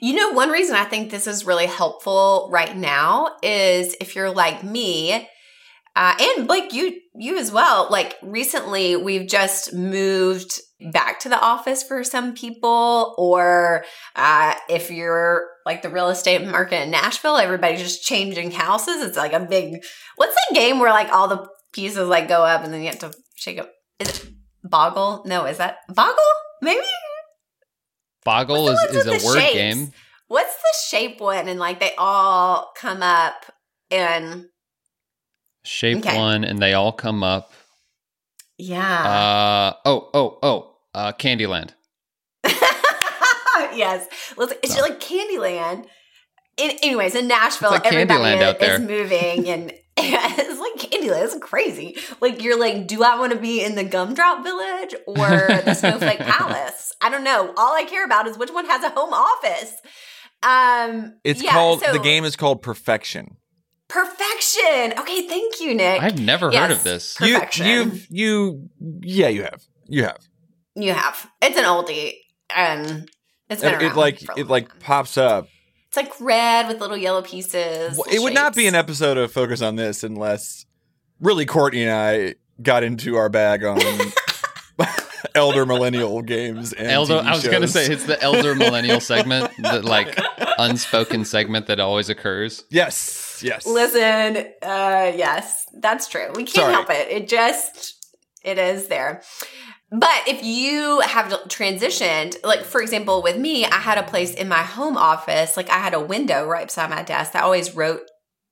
You 0.00 0.14
know, 0.14 0.30
one 0.32 0.50
reason 0.50 0.74
I 0.74 0.84
think 0.84 1.10
this 1.10 1.28
is 1.28 1.46
really 1.46 1.66
helpful 1.66 2.48
right 2.50 2.76
now 2.76 3.36
is 3.40 3.94
if 4.00 4.16
you're 4.16 4.32
like 4.32 4.64
me, 4.64 5.28
uh, 5.94 6.14
and 6.18 6.48
Blake, 6.48 6.72
you 6.72 6.98
you 7.14 7.38
as 7.38 7.52
well. 7.52 7.86
Like 7.90 8.16
recently, 8.22 8.96
we've 8.96 9.28
just 9.28 9.74
moved 9.74 10.58
back 10.92 11.20
to 11.20 11.28
the 11.28 11.38
office 11.38 11.82
for 11.82 12.02
some 12.02 12.34
people, 12.34 13.14
or 13.18 13.84
uh, 14.16 14.54
if 14.68 14.90
you're 14.90 15.46
like 15.66 15.82
the 15.82 15.90
real 15.90 16.08
estate 16.08 16.46
market 16.46 16.82
in 16.82 16.90
Nashville, 16.90 17.36
everybody's 17.36 17.80
just 17.80 18.02
changing 18.04 18.50
houses. 18.50 19.02
It's 19.02 19.16
like 19.16 19.32
a 19.32 19.40
big. 19.40 19.82
What's 20.16 20.34
that 20.34 20.54
game 20.54 20.78
where 20.78 20.90
like 20.90 21.12
all 21.12 21.28
the 21.28 21.46
pieces 21.72 22.08
like 22.08 22.28
go 22.28 22.42
up 22.44 22.64
and 22.64 22.72
then 22.72 22.80
you 22.82 22.88
have 22.88 22.98
to 23.00 23.12
shake 23.36 23.58
up? 23.58 23.70
Is 23.98 24.08
it 24.08 24.28
Boggle? 24.64 25.22
No, 25.26 25.44
is 25.46 25.58
that 25.58 25.78
Boggle? 25.88 26.16
Maybe 26.60 26.80
Boggle 28.24 28.68
is, 28.68 28.78
is 28.94 29.06
a 29.06 29.26
word 29.26 29.38
shapes? 29.40 29.54
game. 29.54 29.92
What's 30.28 30.54
the 30.54 30.74
shape 30.96 31.20
one? 31.20 31.48
And 31.48 31.58
like 31.58 31.80
they 31.80 31.92
all 31.98 32.72
come 32.76 33.02
up 33.02 33.44
and 33.90 34.46
Shape 35.64 35.98
Okay. 35.98 36.16
one, 36.16 36.42
and 36.44 36.58
they 36.60 36.72
all 36.74 36.90
come 36.92 37.22
up. 37.22 37.52
yeah. 38.58 39.02
Uh 39.02 39.72
oh 39.84 40.10
oh 40.14 40.38
oh. 40.42 40.68
Uh, 40.94 41.12
Candyland. 41.12 41.70
yes. 43.76 44.06
Let's, 44.36 44.52
it's 44.62 44.76
Oh. 44.78 44.80
like 44.82 45.00
Candyland. 45.00 45.86
In, 46.58 46.70
anyways, 46.82 47.14
in 47.14 47.28
Nashville, 47.28 47.70
like 47.70 47.86
everybody 47.86 48.20
Candyland 48.22 48.42
out 48.42 48.58
there. 48.60 48.74
is 48.74 48.80
moving 48.88 49.48
and 49.48 49.72
it's 49.96 50.60
like 50.60 50.90
Candyland. 50.90 51.24
It's 51.24 51.38
crazy. 51.38 51.96
Like 52.20 52.42
you're 52.42 52.58
like, 52.60 52.86
do 52.86 53.02
I 53.02 53.18
want 53.18 53.32
to 53.32 53.38
be 53.38 53.62
in 53.64 53.74
the 53.74 53.84
Gumdrop 53.84 54.42
Village 54.44 54.94
or 55.06 55.16
the 55.64 55.74
Snowflake 55.74 56.18
Palace? 56.18 56.92
I 57.00 57.08
don't 57.10 57.24
know. 57.24 57.54
All 57.56 57.74
I 57.74 57.84
care 57.84 58.04
about 58.04 58.26
is 58.26 58.36
which 58.36 58.50
one 58.52 58.66
has 58.66 58.84
a 58.84 58.90
home 58.90 59.12
office. 59.14 59.74
Um, 60.42 61.14
It's 61.24 61.42
yeah, 61.42 61.52
called 61.52 61.80
so- 61.80 61.92
the 61.92 61.98
game 62.00 62.24
is 62.24 62.36
called 62.36 62.60
Perfection. 62.62 63.36
Perfection. 63.88 64.94
Okay, 64.98 65.28
thank 65.28 65.60
you, 65.60 65.74
Nick. 65.74 66.02
I've 66.02 66.18
never 66.18 66.50
heard 66.50 66.70
of 66.70 66.82
this. 66.82 67.16
You, 67.20 67.34
Perfection. 67.34 67.66
you've 67.66 68.06
you 68.10 68.68
yeah 69.02 69.28
you 69.28 69.42
have 69.42 69.62
you 69.86 70.04
have. 70.04 70.18
You 70.74 70.92
have. 70.94 71.26
It's 71.42 71.58
an 71.58 71.64
oldie, 71.64 72.14
and 72.56 73.08
it's 73.52 73.62
been 73.62 73.74
And 73.74 73.82
it 73.82 73.96
like 73.96 74.20
for 74.20 74.32
a 74.32 74.36
it 74.36 74.40
long 74.42 74.48
like 74.48 74.68
time. 74.68 74.78
pops 74.80 75.16
up. 75.16 75.48
It's 75.88 75.96
like 75.96 76.12
red 76.20 76.68
with 76.68 76.80
little 76.80 76.96
yellow 76.96 77.22
pieces. 77.22 77.92
Well, 77.96 78.04
little 78.06 78.14
it 78.14 78.22
would 78.22 78.34
not 78.34 78.54
be 78.54 78.66
an 78.66 78.74
episode 78.74 79.18
of 79.18 79.30
focus 79.32 79.60
on 79.62 79.76
this 79.76 80.02
unless 80.02 80.64
really 81.20 81.44
Courtney 81.46 81.82
and 81.82 81.92
I 81.92 82.34
got 82.62 82.82
into 82.82 83.16
our 83.16 83.28
bag 83.28 83.62
on 83.64 83.78
elder 85.34 85.64
millennial 85.66 86.22
games 86.22 86.72
and 86.72 86.88
Elder, 86.88 87.14
TV 87.14 87.24
I 87.24 87.34
was 87.34 87.46
gonna 87.46 87.68
say 87.68 87.86
it's 87.86 88.04
the 88.04 88.20
elder 88.22 88.54
millennial 88.54 89.00
segment, 89.00 89.50
the 89.58 89.82
like 89.82 90.18
unspoken 90.58 91.24
segment 91.24 91.66
that 91.66 91.80
always 91.80 92.08
occurs. 92.08 92.64
yes, 92.70 93.40
yes. 93.44 93.66
Listen, 93.66 94.46
uh, 94.62 95.12
yes, 95.14 95.66
that's 95.74 96.08
true. 96.08 96.28
We 96.34 96.44
can't 96.44 96.50
Sorry. 96.50 96.72
help 96.72 96.90
it. 96.90 97.08
It 97.08 97.28
just 97.28 98.06
it 98.42 98.58
is 98.58 98.88
there. 98.88 99.22
But 99.92 100.22
if 100.26 100.42
you 100.42 101.00
have 101.00 101.26
transitioned, 101.48 102.36
like 102.42 102.64
for 102.64 102.80
example, 102.80 103.22
with 103.22 103.36
me, 103.36 103.66
I 103.66 103.76
had 103.76 103.98
a 103.98 104.02
place 104.02 104.32
in 104.34 104.48
my 104.48 104.62
home 104.62 104.96
office, 104.96 105.56
like 105.56 105.68
I 105.68 105.78
had 105.78 105.92
a 105.92 106.00
window 106.00 106.46
right 106.46 106.66
beside 106.66 106.88
my 106.88 107.02
desk 107.02 107.32
that 107.32 107.44
always 107.44 107.76
wrote 107.76 108.02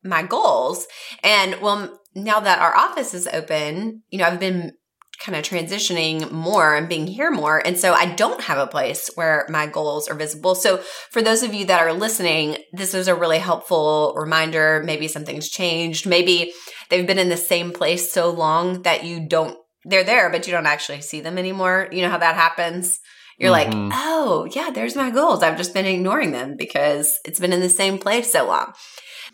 my 0.05 0.23
goals. 0.23 0.87
And 1.23 1.61
well, 1.63 1.99
now 2.15 2.41
that 2.41 2.61
our 2.61 2.77
office 2.77 3.15
is 3.15 3.27
open, 3.27 4.03
you 4.11 4.19
know, 4.19 4.27
I've 4.27 4.41
been 4.41 4.73
kind 5.21 5.37
of 5.37 5.45
transitioning 5.45 6.31
more 6.31 6.75
and 6.75 6.89
being 6.89 7.07
here 7.07 7.31
more. 7.31 7.59
And 7.65 7.79
so 7.79 7.93
I 7.93 8.15
don't 8.15 8.41
have 8.43 8.59
a 8.59 8.67
place 8.67 9.11
where 9.15 9.47
my 9.51 9.67
goals 9.67 10.09
are 10.09 10.15
visible. 10.15 10.55
So 10.55 10.79
for 11.11 11.21
those 11.21 11.43
of 11.43 11.53
you 11.53 11.67
that 11.67 11.83
are 11.83 11.93
listening, 11.93 12.57
this 12.73 12.95
is 12.95 13.07
a 13.07 13.15
really 13.15 13.39
helpful 13.39 14.15
reminder. 14.17 14.83
Maybe 14.85 15.09
something's 15.09 15.51
changed. 15.51 16.07
Maybe 16.07 16.53
they've 16.89 17.07
been 17.07 17.19
in 17.19 17.29
the 17.29 17.37
same 17.37 17.71
place 17.71 18.11
so 18.11 18.31
long 18.31 18.83
that 18.83 19.05
you 19.05 19.27
don't, 19.29 19.59
they're 19.85 20.05
there, 20.05 20.31
but 20.31 20.47
you 20.47 20.53
don't 20.53 20.67
actually 20.67 21.01
see 21.01 21.21
them 21.21 21.39
anymore. 21.39 21.89
You 21.91 22.03
know 22.03 22.11
how 22.11 22.19
that 22.19 22.35
happens? 22.37 23.01
You're 23.39 23.51
Mhm. 23.51 23.91
like, 23.91 23.93
oh, 23.95 24.47
yeah, 24.55 24.71
there's 24.71 24.95
my 24.97 25.11
goals. 25.11 25.43
I've 25.43 25.57
just 25.57 25.73
been 25.73 25.87
ignoring 25.87 26.33
them 26.33 26.57
because 26.57 27.19
it's 27.25 27.41
been 27.41 27.53
in 27.55 27.61
the 27.61 27.71
same 27.71 27.99
place 27.99 28.31
so 28.33 28.47
long. 28.47 28.75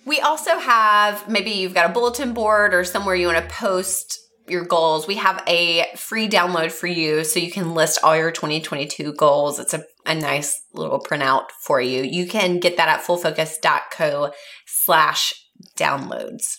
We 0.04 0.20
also 0.20 0.58
have 0.58 1.28
maybe 1.28 1.50
you've 1.50 1.74
got 1.74 1.90
a 1.90 1.92
bulletin 1.92 2.32
board 2.32 2.72
or 2.72 2.84
somewhere 2.84 3.16
you 3.16 3.26
want 3.26 3.38
to 3.48 3.54
post 3.54 4.20
your 4.48 4.64
goals. 4.64 5.08
We 5.08 5.16
have 5.16 5.42
a 5.48 5.86
free 5.96 6.28
download 6.28 6.70
for 6.70 6.86
you 6.86 7.24
so 7.24 7.40
you 7.40 7.50
can 7.50 7.74
list 7.74 7.98
all 8.04 8.16
your 8.16 8.30
2022 8.30 9.12
goals. 9.14 9.58
It's 9.58 9.74
a, 9.74 9.82
a 10.04 10.14
nice 10.14 10.62
little 10.72 11.00
printout 11.00 11.46
for 11.64 11.80
you. 11.80 12.04
You 12.04 12.28
can 12.28 12.60
get 12.60 12.76
that 12.76 12.88
at 12.88 13.00
fullfocus.co 13.02 14.30
slash 14.66 15.34
downloads. 15.76 16.58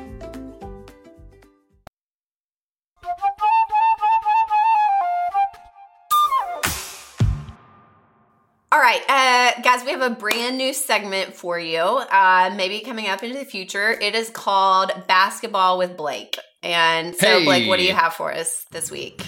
Guys, 9.71 9.85
we 9.85 9.91
have 9.91 10.01
a 10.01 10.09
brand 10.15 10.57
new 10.57 10.73
segment 10.73 11.33
for 11.33 11.57
you. 11.57 11.79
Uh, 11.79 12.51
maybe 12.55 12.81
coming 12.81 13.07
up 13.07 13.23
into 13.23 13.37
the 13.37 13.45
future. 13.45 13.91
It 13.91 14.15
is 14.15 14.29
called 14.29 14.91
Basketball 15.07 15.77
with 15.77 15.95
Blake. 15.95 16.37
And 16.61 17.15
so, 17.15 17.39
Hey. 17.39 17.45
Blake, 17.45 17.67
what 17.69 17.79
do 17.79 17.85
you 17.85 17.93
have 17.93 18.13
for 18.13 18.33
us 18.33 18.65
this 18.71 18.91
week? 18.91 19.25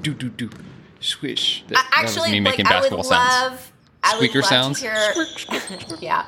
Do 0.00 0.14
do 0.14 0.30
do. 0.30 0.50
Swish. 1.00 1.64
That, 1.68 1.78
Uh, 1.78 1.82
that 1.82 1.90
actually, 2.04 2.30
me 2.30 2.40
Blake, 2.40 2.52
making 2.58 2.66
I 2.68 2.80
would 2.80 2.90
basketball 2.90 3.04
sounds. 3.04 3.50
love. 3.52 3.72
I 4.04 4.12
would 4.14 4.30
Squeaker 4.30 4.40
love 4.40 4.48
sounds. 4.48 4.80
To 4.80 4.88
hear, 4.88 5.98
yeah, 6.00 6.26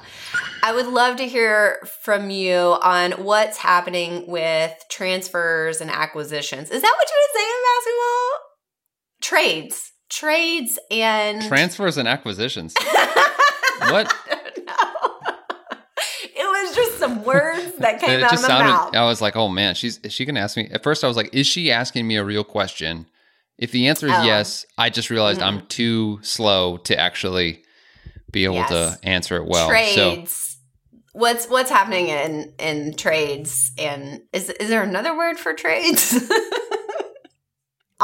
I 0.62 0.72
would 0.72 0.86
love 0.86 1.16
to 1.16 1.26
hear 1.26 1.78
from 2.02 2.30
you 2.30 2.56
on 2.82 3.12
what's 3.12 3.56
happening 3.56 4.26
with 4.28 4.72
transfers 4.90 5.80
and 5.80 5.90
acquisitions. 5.90 6.70
Is 6.70 6.82
that 6.82 6.94
what 6.96 7.08
you 7.08 7.16
would 7.18 7.40
say 7.40 7.46
in 7.48 7.62
basketball? 7.72 8.40
Trades, 9.22 9.92
trades, 10.10 10.78
and 10.90 11.42
Transfers 11.42 11.96
and 11.98 12.06
acquisitions. 12.06 12.74
what? 13.92 14.14
I 14.30 14.50
don't 14.54 14.66
know. 14.66 14.72
It 16.36 16.44
was 16.66 16.74
just 16.74 16.98
some 16.98 17.22
words 17.24 17.76
that 17.76 18.00
came 18.00 18.22
out 18.22 18.32
of 18.32 18.42
my 18.42 18.48
sounded. 18.48 18.70
mouth. 18.70 18.96
I 18.96 19.04
was 19.04 19.22
like, 19.22 19.36
oh 19.36 19.48
man, 19.48 19.74
she's 19.76 19.98
is 19.98 20.12
she 20.12 20.24
gonna 20.24 20.40
ask 20.40 20.56
me? 20.56 20.68
At 20.72 20.82
first, 20.82 21.04
I 21.04 21.08
was 21.08 21.16
like, 21.16 21.32
is 21.32 21.46
she 21.46 21.70
asking 21.70 22.06
me 22.08 22.16
a 22.16 22.24
real 22.24 22.42
question? 22.44 23.06
If 23.56 23.70
the 23.70 23.86
answer 23.86 24.06
is 24.06 24.12
Oh. 24.16 24.22
yes, 24.24 24.66
I 24.76 24.90
just 24.90 25.10
realized 25.10 25.40
I'm 25.40 25.58
mm-hmm. 25.58 25.66
too 25.68 26.18
slow 26.22 26.78
to 26.78 26.98
actually 26.98 27.62
be 28.32 28.44
able 28.44 28.56
Yes. 28.56 28.68
to 28.70 28.98
answer 29.04 29.36
it 29.36 29.46
well. 29.46 29.68
So 29.68 29.70
trades. 29.70 30.58
What's 31.12 31.46
what's 31.46 31.70
happening 31.70 32.08
in 32.08 32.52
in 32.58 32.94
trades 32.94 33.70
and 33.78 34.22
is 34.32 34.50
is 34.50 34.68
there 34.68 34.82
another 34.82 35.16
word 35.16 35.38
for 35.38 35.52
trades? 35.54 36.12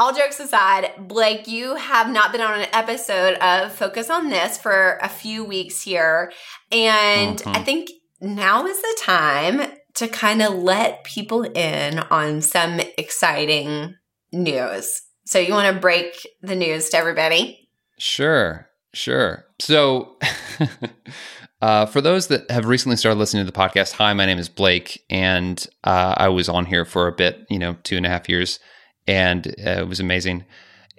All 0.01 0.15
jokes 0.15 0.39
aside, 0.39 0.93
Blake, 0.97 1.47
you 1.47 1.75
have 1.75 2.09
not 2.09 2.31
been 2.31 2.41
on 2.41 2.59
an 2.59 2.67
episode 2.73 3.35
of 3.35 3.71
Focus 3.71 4.09
on 4.09 4.31
This 4.31 4.57
for 4.57 4.97
a 4.99 5.07
few 5.07 5.45
weeks 5.45 5.83
here. 5.83 6.31
And 6.71 7.37
Mhm. 7.37 7.55
I 7.55 7.61
think 7.61 7.91
now 8.19 8.65
is 8.65 8.81
the 8.81 8.97
time 8.99 9.71
to 9.93 10.07
kind 10.07 10.41
of 10.41 10.55
let 10.55 11.03
people 11.03 11.43
in 11.43 11.99
on 11.99 12.41
some 12.41 12.79
exciting 12.97 13.93
news. 14.31 15.03
So 15.27 15.37
you 15.37 15.53
want 15.53 15.71
to 15.71 15.79
break 15.79 16.27
the 16.41 16.55
news 16.55 16.89
to 16.89 16.97
everybody? 16.97 17.69
Sure, 17.99 18.69
sure. 18.95 19.45
So, 19.59 20.17
uh, 21.61 21.85
for 21.85 22.01
those 22.01 22.25
that 22.29 22.49
have 22.49 22.65
recently 22.65 22.97
started 22.97 23.19
listening 23.19 23.45
to 23.45 23.51
the 23.51 23.55
podcast, 23.55 23.91
hi, 23.91 24.13
my 24.13 24.25
name 24.25 24.39
is 24.39 24.49
Blake, 24.49 25.03
and 25.11 25.63
uh, 25.83 26.15
I 26.17 26.29
was 26.29 26.49
on 26.49 26.65
here 26.65 26.85
for 26.85 27.05
a 27.05 27.11
bit, 27.11 27.45
you 27.51 27.59
know, 27.59 27.77
two 27.83 27.97
and 27.97 28.05
a 28.07 28.09
half 28.09 28.27
years, 28.27 28.59
and 29.07 29.47
uh, 29.47 29.81
it 29.81 29.87
was 29.87 29.99
amazing. 29.99 30.45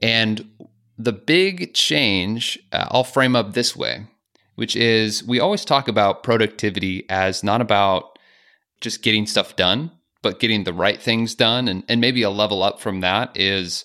And 0.01 0.49
the 0.99 1.13
big 1.13 1.75
change, 1.75 2.59
uh, 2.73 2.87
I'll 2.91 3.05
frame 3.05 3.37
up 3.37 3.53
this 3.53 3.77
way, 3.77 4.07
which 4.57 4.77
is 4.77 5.25
we 5.25 5.41
always 5.41 5.65
talk 5.65 5.89
about 5.89 6.23
productivity 6.23 7.07
as 7.09 7.43
not 7.43 7.61
about 7.61 8.19
just 8.81 9.03
getting 9.03 9.27
stuff 9.27 9.57
done, 9.57 9.91
but 10.23 10.41
getting 10.41 10.65
the 10.65 10.73
right 10.73 11.01
things 11.01 11.35
done, 11.35 11.69
and 11.69 11.85
and 11.89 12.01
maybe 12.01 12.23
a 12.23 12.31
level 12.31 12.63
up 12.63 12.81
from 12.81 13.01
that 13.01 13.37
is 13.37 13.85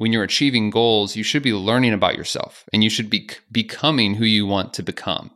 when 0.00 0.14
you're 0.14 0.22
achieving 0.22 0.70
goals, 0.70 1.14
you 1.14 1.22
should 1.22 1.42
be 1.42 1.52
learning 1.52 1.92
about 1.92 2.16
yourself 2.16 2.64
and 2.72 2.82
you 2.82 2.88
should 2.88 3.10
be 3.10 3.28
becoming 3.52 4.14
who 4.14 4.24
you 4.24 4.46
want 4.46 4.72
to 4.72 4.82
become. 4.82 5.30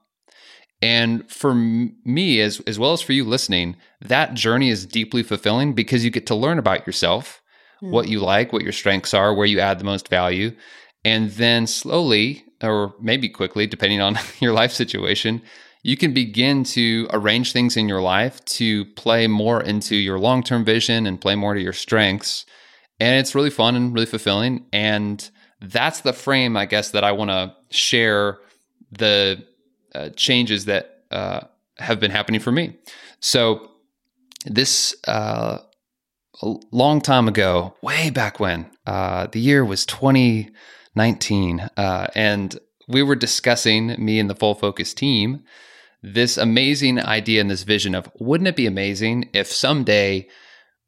And 0.81 1.31
for 1.31 1.55
me, 1.55 2.41
as, 2.41 2.61
as 2.61 2.79
well 2.79 2.95
as 2.95 3.03
for 3.03 3.13
you 3.13 3.25
listening, 3.25 3.77
that 4.01 4.33
journey 4.33 4.71
is 4.71 4.87
deeply 4.87 5.23
fulfilling 5.23 5.75
because 5.75 6.03
you 6.03 6.11
get 6.11 6.27
to 6.29 6.35
learn 6.35 6.59
about 6.59 6.87
yourself, 6.87 7.43
what 7.81 8.09
you 8.09 8.21
like, 8.21 8.53
what 8.53 8.63
your 8.63 8.73
strengths 8.73 9.15
are, 9.15 9.35
where 9.35 9.47
you 9.47 9.61
add 9.61 9.79
the 9.79 9.85
most 9.85 10.09
value. 10.09 10.55
And 11.05 11.31
then 11.33 11.67
slowly, 11.67 12.45
or 12.63 12.95
maybe 13.01 13.29
quickly, 13.29 13.67
depending 13.67 14.01
on 14.01 14.19
your 14.41 14.53
life 14.53 14.73
situation, 14.73 15.43
you 15.85 15.99
can 15.99 16.15
begin 16.15 16.65
to 16.65 17.07
arrange 17.13 17.53
things 17.53 17.77
in 17.77 17.89
your 17.89 18.01
life 18.01 18.43
to 18.47 18.87
play 18.97 19.27
more 19.27 19.63
into 19.63 19.95
your 19.95 20.19
long 20.19 20.43
term 20.43 20.65
vision 20.65 21.07
and 21.07 21.21
play 21.21 21.35
more 21.35 21.55
to 21.55 21.61
your 21.61 21.73
strengths 21.73 22.47
and 23.01 23.21
it's 23.21 23.35
really 23.35 23.51
fun 23.51 23.77
and 23.77 23.95
really 23.95 24.07
fulfilling 24.07 24.67
and 24.73 25.31
that's 25.61 26.01
the 26.01 26.13
frame 26.13 26.57
i 26.57 26.65
guess 26.65 26.91
that 26.91 27.05
i 27.05 27.13
want 27.13 27.31
to 27.31 27.55
share 27.71 28.39
the 28.91 29.45
uh, 29.95 30.09
changes 30.11 30.65
that 30.65 31.05
uh, 31.11 31.41
have 31.79 32.01
been 32.01 32.11
happening 32.11 32.41
for 32.41 32.51
me 32.51 32.77
so 33.21 33.71
this 34.47 34.97
uh, 35.07 35.59
a 36.43 36.55
long 36.71 37.01
time 37.01 37.29
ago 37.29 37.75
way 37.83 38.11
back 38.11 38.41
when 38.41 38.71
uh, 38.87 39.27
the 39.29 39.41
year 39.41 39.65
was 39.65 39.87
2019 39.87 41.61
uh, 41.77 42.07
and 42.15 42.59
we 42.89 43.03
were 43.03 43.15
discussing 43.15 43.95
me 43.99 44.19
and 44.19 44.29
the 44.29 44.35
full 44.35 44.55
focus 44.55 44.93
team 44.95 45.43
this 46.03 46.37
amazing 46.37 47.01
idea 47.01 47.41
and 47.41 47.51
this 47.51 47.63
vision 47.63 47.95
of 47.95 48.11
wouldn't 48.19 48.49
it 48.49 48.57
be 48.57 48.67
amazing 48.67 49.29
if 49.33 49.47
someday 49.47 50.27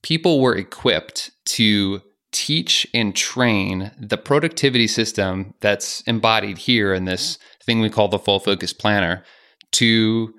people 0.03 0.41
were 0.41 0.55
equipped 0.55 1.31
to 1.45 2.03
teach 2.33 2.87
and 2.93 3.17
train 3.17 3.91
the 3.99 4.19
productivity 4.19 4.87
system 4.87 5.55
that's 5.61 6.03
embodied 6.03 6.59
here 6.59 6.93
in 6.93 7.07
this 7.07 7.39
thing 7.65 7.81
we 7.81 7.89
call 7.89 8.09
the 8.09 8.19
full 8.19 8.39
focus 8.39 8.73
planner 8.73 9.25
to 9.73 10.35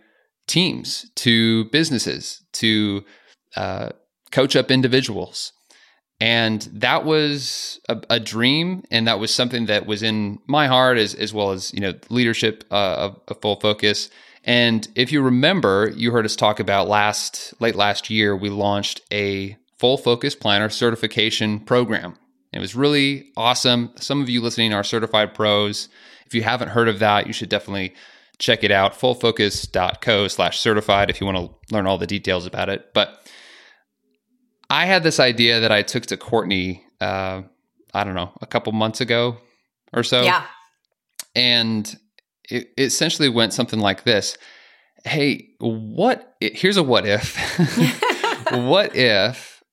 teams, 0.47 1.09
to 1.15 1.65
businesses, 1.65 2.43
to 2.53 3.03
uh, 3.55 3.89
coach 4.31 4.55
up 4.55 4.71
individuals. 4.71 5.53
And 6.19 6.63
that 6.73 7.05
was 7.05 7.79
a, 7.89 8.01
a 8.09 8.19
dream, 8.19 8.83
and 8.89 9.07
that 9.07 9.19
was 9.19 9.33
something 9.33 9.67
that 9.67 9.85
was 9.85 10.01
in 10.01 10.39
my 10.47 10.65
heart, 10.65 10.97
as 10.97 11.13
as 11.13 11.31
well 11.31 11.51
as 11.51 11.71
you 11.73 11.79
know 11.79 11.93
leadership 12.09 12.63
uh, 12.71 12.95
of, 12.95 13.21
of 13.27 13.41
full 13.41 13.59
focus. 13.59 14.09
And 14.43 14.87
if 14.95 15.11
you 15.11 15.21
remember, 15.21 15.91
you 15.95 16.11
heard 16.11 16.25
us 16.25 16.35
talk 16.35 16.59
about 16.59 16.87
last 16.87 17.53
late 17.59 17.75
last 17.75 18.09
year, 18.09 18.35
we 18.35 18.49
launched 18.49 19.01
a 19.11 19.57
full 19.77 19.97
focus 19.97 20.33
planner 20.33 20.69
certification 20.69 21.59
program. 21.59 22.17
It 22.51 22.59
was 22.59 22.75
really 22.75 23.31
awesome. 23.37 23.91
Some 23.97 24.21
of 24.21 24.29
you 24.29 24.41
listening 24.41 24.73
are 24.73 24.83
certified 24.83 25.35
pros. 25.35 25.89
If 26.25 26.33
you 26.33 26.41
haven't 26.41 26.69
heard 26.69 26.87
of 26.87 26.99
that, 26.99 27.27
you 27.27 27.33
should 27.33 27.49
definitely 27.49 27.93
check 28.39 28.63
it 28.63 28.71
out. 28.71 28.93
Fullfocus.co 28.93 30.27
slash 30.27 30.59
certified 30.59 31.09
if 31.09 31.19
you 31.19 31.27
want 31.27 31.37
to 31.37 31.73
learn 31.75 31.85
all 31.85 31.97
the 31.97 32.07
details 32.07 32.45
about 32.45 32.69
it. 32.69 32.93
But 32.93 33.29
I 34.69 34.85
had 34.85 35.03
this 35.03 35.19
idea 35.19 35.61
that 35.61 35.71
I 35.71 35.81
took 35.81 36.05
to 36.07 36.17
Courtney, 36.17 36.83
uh, 36.99 37.43
I 37.93 38.03
don't 38.03 38.15
know, 38.15 38.31
a 38.41 38.45
couple 38.45 38.71
months 38.73 39.01
ago 39.01 39.37
or 39.93 40.03
so. 40.03 40.23
yeah. 40.23 40.43
And 41.35 41.87
it, 42.49 42.69
it 42.75 42.83
essentially 42.83 43.29
went 43.29 43.53
something 43.53 43.79
like 43.79 44.03
this 44.03 44.37
Hey, 45.05 45.49
what? 45.59 46.35
Here's 46.41 46.77
a 46.77 46.83
what 46.83 47.05
if. 47.05 47.37
what 48.51 48.95
if, 48.95 49.63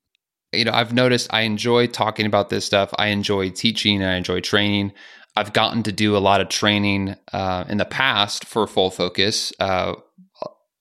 you 0.53 0.65
know, 0.65 0.73
I've 0.73 0.93
noticed 0.93 1.33
I 1.33 1.43
enjoy 1.43 1.87
talking 1.87 2.27
about 2.27 2.51
this 2.51 2.65
stuff. 2.65 2.91
I 2.99 3.09
enjoy 3.09 3.51
teaching 3.51 4.01
and 4.01 4.11
I 4.11 4.15
enjoy 4.15 4.41
training. 4.41 4.93
I've 5.37 5.53
gotten 5.53 5.83
to 5.85 5.93
do 5.93 6.17
a 6.17 6.19
lot 6.19 6.41
of 6.41 6.49
training 6.49 7.17
uh, 7.33 7.65
in 7.69 7.79
the 7.79 7.85
past 7.85 8.45
for 8.45 8.67
Full 8.67 8.91
Focus. 8.91 9.53
Uh, 9.59 9.95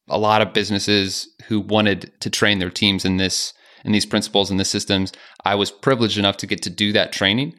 a 0.08 0.20
lot 0.20 0.42
of 0.42 0.54
businesses 0.54 1.28
who 1.48 1.60
wanted 1.60 2.12
to 2.20 2.30
train 2.30 2.60
their 2.60 2.70
teams 2.70 3.06
in 3.06 3.18
this 3.18 3.54
in 3.84 3.92
these 3.92 4.06
principles 4.06 4.50
and 4.50 4.60
the 4.60 4.66
systems. 4.66 5.12
I 5.46 5.56
was 5.56 5.72
privileged 5.72 6.18
enough 6.18 6.38
to 6.38 6.48
get 6.48 6.62
to 6.64 6.70
do 6.70 6.92
that 6.94 7.12
training, 7.12 7.56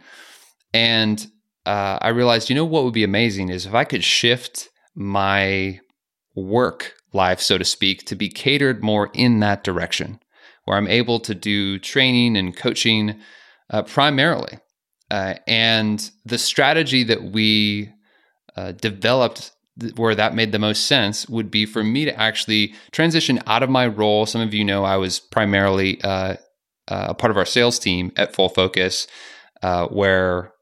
and 0.73 1.27
uh, 1.67 1.99
I 2.01 2.09
realized, 2.09 2.51
you 2.51 2.57
know, 2.57 2.65
what 2.65 2.85
would 2.85 2.95
be 2.95 3.05
amazing 3.05 3.49
is 3.49 3.67
if 3.67 3.75
I 3.75 3.85
could 3.85 4.05
shift 4.05 4.69
my 4.95 5.81
work 6.35 6.95
life, 7.13 7.41
so 7.41 7.59
to 7.59 7.65
speak, 7.65 8.05
to 8.07 8.17
be 8.17 8.29
catered 8.29 8.83
more 8.83 9.11
in 9.15 9.41
that 9.41 9.65
direction, 9.65 10.21
where 10.65 10.77
I'm 10.77 10.89
able 10.89 11.21
to 11.21 11.35
do 11.35 11.79
training 11.79 12.37
and 12.37 12.57
coaching 12.57 13.21
uh, 13.71 13.83
primarily. 13.83 14.59
Uh, 15.11 15.35
and 15.47 16.11
the 16.25 16.39
strategy 16.39 17.05
that 17.05 17.23
we 17.23 17.91
uh, 18.57 18.73
developed 18.73 19.53
where 19.97 20.15
that 20.15 20.35
made 20.35 20.53
the 20.53 20.59
most 20.59 20.87
sense 20.87 21.29
would 21.29 21.51
be 21.51 21.67
for 21.67 21.83
me 21.83 22.05
to 22.05 22.21
actually 22.21 22.75
transition 22.93 23.41
out 23.47 23.63
of 23.63 23.71
my 23.71 23.87
role. 23.87 24.25
Some 24.27 24.41
of 24.41 24.55
you 24.55 24.65
know 24.65 24.85
I 24.85 24.97
was 24.97 25.19
primarily 25.19 26.01
uh, 26.03 26.37
uh, 26.89 27.07
a 27.09 27.15
part 27.15 27.31
of 27.31 27.37
our 27.37 27.45
sales 27.45 27.79
team 27.79 28.13
at 28.17 28.35
Full 28.35 28.49
Focus, 28.49 29.07
uh, 29.63 29.87
where 29.89 30.53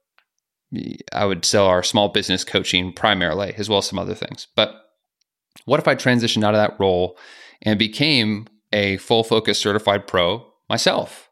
I 1.13 1.27
would 1.27 1.45
sell 1.45 1.67
our 1.67 1.83
small 1.83 2.09
business 2.09 2.45
coaching 2.45 2.93
primarily, 2.93 3.55
as 3.57 3.69
well 3.69 3.79
as 3.79 3.87
some 3.87 3.99
other 3.99 4.15
things. 4.15 4.47
But 4.57 4.75
what 5.65 5.81
if 5.81 5.87
I 5.87 5.95
transitioned 5.95 6.45
out 6.45 6.55
of 6.55 6.61
that 6.61 6.81
role 6.81 7.19
and 7.61 7.79
became 7.79 8.47
a 8.73 8.97
Full 8.99 9.25
Focus 9.25 9.59
certified 9.59 10.07
pro 10.07 10.47
myself? 10.71 11.29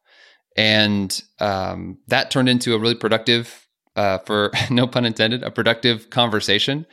And 0.57 1.23
um, 1.39 1.99
that 2.09 2.31
turned 2.31 2.49
into 2.49 2.75
a 2.75 2.79
really 2.79 2.95
productive, 2.95 3.67
uh, 3.97 4.19
for 4.19 4.51
no 4.71 4.87
pun 4.87 5.07
intended, 5.07 5.43
a 5.43 5.51
productive 5.51 6.11
conversation. 6.11 6.87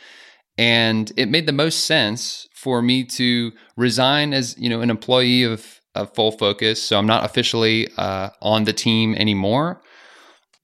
And 0.58 1.12
it 1.15 1.30
made 1.30 1.46
the 1.46 1.54
most 1.54 1.86
sense 1.86 2.48
for 2.54 2.82
me 2.82 3.04
to 3.04 3.52
resign 3.76 4.34
as 4.34 4.58
you 4.58 4.70
know 4.70 4.82
an 4.82 4.89
employee 4.89 5.43
of, 5.43 5.82
of 5.93 6.13
Full 6.15 6.32
Focus. 6.32 6.82
So 6.82 6.98
I'm 6.98 7.06
not 7.06 7.26
officially 7.26 7.88
uh, 7.98 8.30
on 8.41 8.63
the 8.63 8.74
team 8.74 9.13
anymore, 9.15 9.82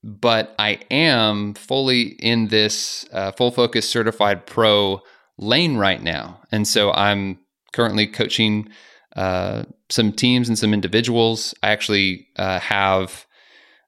but 0.02 0.54
I 0.58 0.80
am 0.90 1.54
fully 1.54 2.02
in 2.02 2.48
this 2.48 3.06
uh, 3.12 3.32
Full 3.32 3.52
Focus 3.52 3.88
certified 3.88 4.46
pro 4.46 5.00
lane 5.38 5.76
right 5.76 6.02
now. 6.02 6.40
And 6.50 6.66
so 6.66 6.92
I'm 6.92 7.38
currently 7.72 8.06
coaching 8.06 8.68
uh, 9.16 9.64
some 9.90 10.12
teams 10.12 10.48
and 10.48 10.58
some 10.58 10.74
individuals. 10.74 11.54
I 11.62 11.70
actually 11.70 12.28
uh, 12.36 12.58
have 12.60 13.26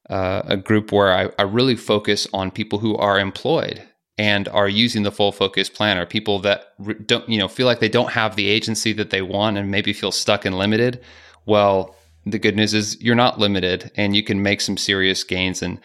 uh, 0.08 0.42
a 0.44 0.56
group 0.56 0.92
where 0.92 1.12
I, 1.12 1.30
I, 1.36 1.42
really 1.42 1.74
focus 1.74 2.28
on 2.32 2.52
people 2.52 2.78
who 2.78 2.96
are 2.96 3.18
employed 3.18 3.82
and 4.18 4.48
are 4.48 4.68
using 4.68 5.02
the 5.02 5.12
full 5.12 5.32
focus 5.32 5.68
planner. 5.68 6.06
People 6.06 6.38
that 6.40 6.72
don't, 7.06 7.28
you 7.28 7.38
know, 7.38 7.48
feel 7.48 7.66
like 7.66 7.80
they 7.80 7.88
don't 7.88 8.12
have 8.12 8.36
the 8.36 8.48
agency 8.48 8.92
that 8.94 9.10
they 9.10 9.22
want 9.22 9.58
and 9.58 9.70
maybe 9.70 9.92
feel 9.92 10.12
stuck 10.12 10.44
and 10.44 10.56
limited. 10.56 11.00
Well, 11.44 11.94
the 12.24 12.38
good 12.38 12.56
news 12.56 12.74
is 12.74 13.00
you're 13.00 13.14
not 13.14 13.38
limited, 13.38 13.92
and 13.94 14.16
you 14.16 14.22
can 14.22 14.42
make 14.42 14.60
some 14.60 14.76
serious 14.76 15.22
gains 15.22 15.62
and 15.62 15.80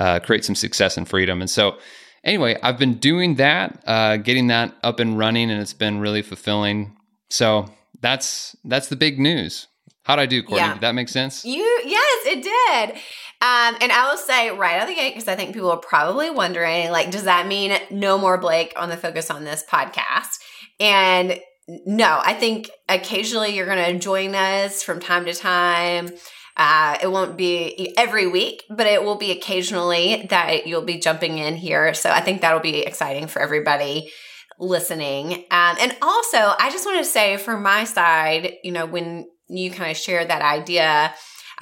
uh, 0.00 0.20
create 0.20 0.44
some 0.44 0.54
success 0.54 0.96
and 0.96 1.06
freedom. 1.06 1.40
And 1.40 1.50
so, 1.50 1.76
anyway, 2.24 2.56
I've 2.62 2.78
been 2.78 2.94
doing 2.94 3.34
that, 3.34 3.82
uh, 3.86 4.16
getting 4.16 4.46
that 4.46 4.74
up 4.82 5.00
and 5.00 5.18
running, 5.18 5.50
and 5.50 5.60
it's 5.60 5.74
been 5.74 6.00
really 6.00 6.22
fulfilling. 6.22 6.96
So 7.28 7.68
that's 8.00 8.56
that's 8.64 8.88
the 8.88 8.96
big 8.96 9.18
news. 9.18 9.68
How'd 10.04 10.18
I 10.18 10.26
do, 10.26 10.42
Courtney? 10.42 10.66
Yeah. 10.66 10.72
Did 10.74 10.82
that 10.82 10.94
make 10.94 11.08
sense? 11.08 11.44
You 11.44 11.82
yes, 11.84 12.26
it 12.26 12.42
did. 12.42 13.00
Um, 13.42 13.76
and 13.80 13.90
I 13.90 14.08
will 14.08 14.18
say 14.18 14.50
right 14.50 14.76
out 14.76 14.82
of 14.82 14.88
the 14.88 14.94
gate 14.94 15.14
because 15.14 15.26
I 15.26 15.34
think 15.34 15.52
people 15.52 15.72
are 15.72 15.76
probably 15.76 16.30
wondering, 16.30 16.92
like, 16.92 17.10
does 17.10 17.24
that 17.24 17.48
mean 17.48 17.76
no 17.90 18.16
more 18.16 18.38
Blake 18.38 18.72
on 18.76 18.88
the 18.88 18.96
Focus 18.96 19.32
on 19.32 19.42
This 19.42 19.64
podcast? 19.68 20.38
And 20.78 21.40
no, 21.68 22.20
I 22.22 22.34
think 22.34 22.70
occasionally 22.88 23.56
you're 23.56 23.66
going 23.66 23.92
to 23.92 23.98
join 23.98 24.36
us 24.36 24.84
from 24.84 25.00
time 25.00 25.24
to 25.24 25.34
time. 25.34 26.10
Uh, 26.56 26.98
it 27.02 27.10
won't 27.10 27.36
be 27.36 27.92
every 27.96 28.28
week, 28.28 28.62
but 28.70 28.86
it 28.86 29.02
will 29.02 29.16
be 29.16 29.32
occasionally 29.32 30.26
that 30.30 30.68
you'll 30.68 30.84
be 30.84 31.00
jumping 31.00 31.38
in 31.38 31.56
here. 31.56 31.94
So 31.94 32.10
I 32.10 32.20
think 32.20 32.42
that'll 32.42 32.60
be 32.60 32.80
exciting 32.80 33.26
for 33.26 33.40
everybody 33.42 34.12
listening. 34.60 35.32
Um, 35.50 35.76
and 35.80 35.96
also, 36.00 36.38
I 36.38 36.68
just 36.70 36.86
want 36.86 36.98
to 36.98 37.10
say 37.10 37.38
from 37.38 37.64
my 37.64 37.82
side, 37.82 38.52
you 38.62 38.70
know, 38.70 38.86
when 38.86 39.26
you 39.48 39.72
kind 39.72 39.90
of 39.90 39.96
shared 39.96 40.28
that 40.28 40.42
idea, 40.42 41.12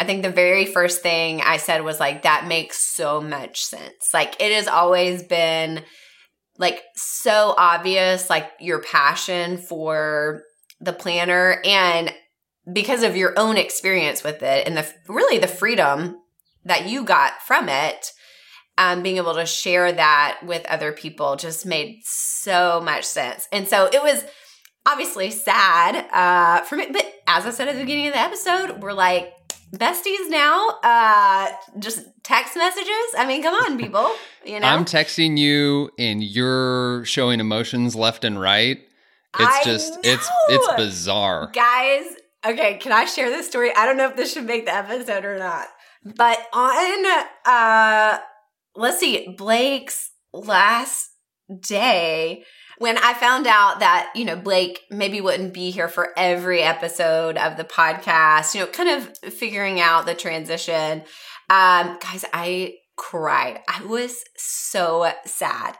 I 0.00 0.04
think 0.04 0.22
the 0.22 0.30
very 0.30 0.64
first 0.64 1.02
thing 1.02 1.42
I 1.42 1.58
said 1.58 1.84
was 1.84 2.00
like, 2.00 2.22
that 2.22 2.46
makes 2.46 2.78
so 2.78 3.20
much 3.20 3.62
sense. 3.62 4.14
Like, 4.14 4.34
it 4.40 4.50
has 4.50 4.66
always 4.66 5.22
been 5.22 5.84
like 6.56 6.82
so 6.96 7.54
obvious, 7.58 8.30
like 8.30 8.50
your 8.58 8.80
passion 8.80 9.58
for 9.58 10.42
the 10.80 10.94
planner 10.94 11.60
and 11.66 12.14
because 12.72 13.02
of 13.02 13.14
your 13.14 13.38
own 13.38 13.58
experience 13.58 14.24
with 14.24 14.42
it 14.42 14.66
and 14.66 14.74
the 14.74 14.90
really 15.06 15.36
the 15.36 15.46
freedom 15.46 16.16
that 16.64 16.88
you 16.88 17.04
got 17.04 17.42
from 17.42 17.68
it 17.68 18.12
um, 18.78 19.02
being 19.02 19.18
able 19.18 19.34
to 19.34 19.44
share 19.44 19.92
that 19.92 20.40
with 20.42 20.64
other 20.64 20.92
people 20.92 21.36
just 21.36 21.66
made 21.66 22.00
so 22.04 22.80
much 22.82 23.04
sense. 23.04 23.46
And 23.52 23.68
so 23.68 23.86
it 23.92 24.02
was 24.02 24.24
obviously 24.86 25.30
sad 25.30 26.06
uh, 26.10 26.64
for 26.64 26.76
me, 26.76 26.86
but 26.90 27.04
as 27.26 27.44
I 27.44 27.50
said 27.50 27.68
at 27.68 27.74
the 27.74 27.82
beginning 27.82 28.06
of 28.06 28.14
the 28.14 28.20
episode, 28.20 28.82
we're 28.82 28.94
like 28.94 29.34
besties 29.74 30.28
now. 30.28 30.78
Uh, 30.82 31.48
just 31.78 32.00
text 32.22 32.56
messages. 32.56 32.90
I 33.16 33.24
mean, 33.26 33.42
come 33.42 33.54
on, 33.54 33.78
people. 33.78 34.10
You 34.44 34.60
know, 34.60 34.66
I'm 34.66 34.84
texting 34.84 35.38
you, 35.38 35.90
and 35.98 36.22
you're 36.22 37.04
showing 37.04 37.40
emotions 37.40 37.94
left 37.94 38.24
and 38.24 38.40
right. 38.40 38.78
It's 39.38 39.56
I 39.56 39.64
just 39.64 39.94
know. 39.94 40.00
it's 40.04 40.28
it's 40.48 40.74
bizarre, 40.74 41.50
guys. 41.52 42.06
Okay, 42.44 42.78
can 42.78 42.92
I 42.92 43.04
share 43.04 43.28
this 43.28 43.46
story? 43.46 43.70
I 43.76 43.86
don't 43.86 43.96
know 43.96 44.08
if 44.08 44.16
this 44.16 44.32
should 44.32 44.46
make 44.46 44.64
the 44.64 44.74
episode 44.74 45.24
or 45.24 45.38
not. 45.38 45.66
But 46.04 46.38
on 46.52 47.24
uh 47.44 48.18
let's 48.74 48.98
see, 48.98 49.34
Blake's 49.36 50.10
last 50.32 51.10
day 51.60 52.44
when 52.80 52.96
I 52.96 53.12
found 53.12 53.46
out 53.46 53.80
that, 53.80 54.10
you 54.14 54.24
know, 54.24 54.36
Blake 54.36 54.80
maybe 54.90 55.20
wouldn't 55.20 55.52
be 55.52 55.70
here 55.70 55.86
for 55.86 56.14
every 56.16 56.62
episode 56.62 57.36
of 57.36 57.58
the 57.58 57.64
podcast, 57.64 58.54
you 58.54 58.60
know, 58.60 58.66
kind 58.66 58.88
of 58.88 59.18
figuring 59.34 59.80
out 59.80 60.06
the 60.06 60.14
transition. 60.14 61.02
Um, 61.50 61.98
guys, 62.00 62.24
I 62.32 62.76
cried. 62.96 63.60
I 63.68 63.84
was 63.84 64.24
so 64.38 65.12
sad. 65.26 65.76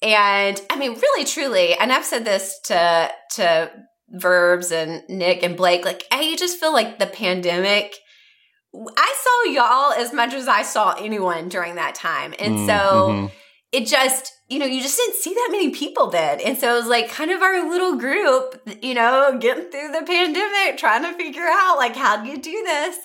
And 0.00 0.60
I 0.70 0.76
mean, 0.76 0.92
really, 0.94 1.24
truly, 1.24 1.74
and 1.74 1.92
I've 1.92 2.04
said 2.04 2.24
this 2.24 2.60
to, 2.66 3.10
to 3.32 3.72
Verbs 4.10 4.70
and 4.70 5.02
Nick 5.08 5.42
and 5.42 5.56
Blake, 5.56 5.84
like, 5.84 6.04
I 6.12 6.36
just 6.36 6.60
feel 6.60 6.72
like 6.72 7.00
the 7.00 7.06
pandemic 7.08 7.96
I 8.96 9.14
saw 9.22 9.50
y'all 9.52 9.92
as 9.92 10.12
much 10.12 10.34
as 10.34 10.48
I 10.48 10.62
saw 10.62 10.94
anyone 10.98 11.48
during 11.48 11.76
that 11.76 11.94
time. 11.94 12.34
And 12.38 12.58
mm, 12.58 12.66
so 12.66 12.72
mm-hmm. 12.72 13.26
It 13.74 13.86
just, 13.88 14.32
you 14.48 14.60
know, 14.60 14.66
you 14.66 14.80
just 14.80 14.96
didn't 14.96 15.16
see 15.16 15.34
that 15.34 15.48
many 15.50 15.70
people 15.70 16.08
did. 16.08 16.40
And 16.40 16.56
so 16.56 16.74
it 16.74 16.78
was 16.78 16.86
like 16.86 17.10
kind 17.10 17.32
of 17.32 17.42
our 17.42 17.68
little 17.68 17.96
group, 17.96 18.60
you 18.82 18.94
know, 18.94 19.36
getting 19.40 19.70
through 19.70 19.90
the 19.90 20.06
pandemic, 20.06 20.78
trying 20.78 21.02
to 21.02 21.12
figure 21.14 21.42
out 21.42 21.76
like 21.76 21.96
how 21.96 22.22
do 22.22 22.30
you 22.30 22.38
do 22.38 22.62
this? 22.64 22.96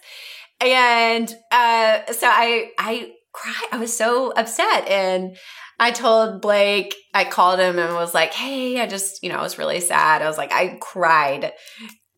And 0.61 1.35
uh 1.51 2.11
so 2.11 2.27
I 2.27 2.69
I 2.77 3.13
cried. 3.33 3.67
I 3.71 3.77
was 3.77 3.95
so 3.95 4.31
upset 4.31 4.87
and 4.87 5.35
I 5.79 5.91
told 5.91 6.41
Blake, 6.41 6.93
I 7.13 7.23
called 7.23 7.59
him 7.59 7.79
and 7.79 7.95
was 7.95 8.13
like, 8.13 8.33
"Hey, 8.33 8.81
I 8.81 8.85
just, 8.85 9.23
you 9.23 9.29
know, 9.29 9.37
I 9.37 9.41
was 9.41 9.57
really 9.57 9.79
sad." 9.79 10.21
I 10.21 10.27
was 10.27 10.37
like, 10.37 10.51
I 10.51 10.77
cried. 10.81 11.53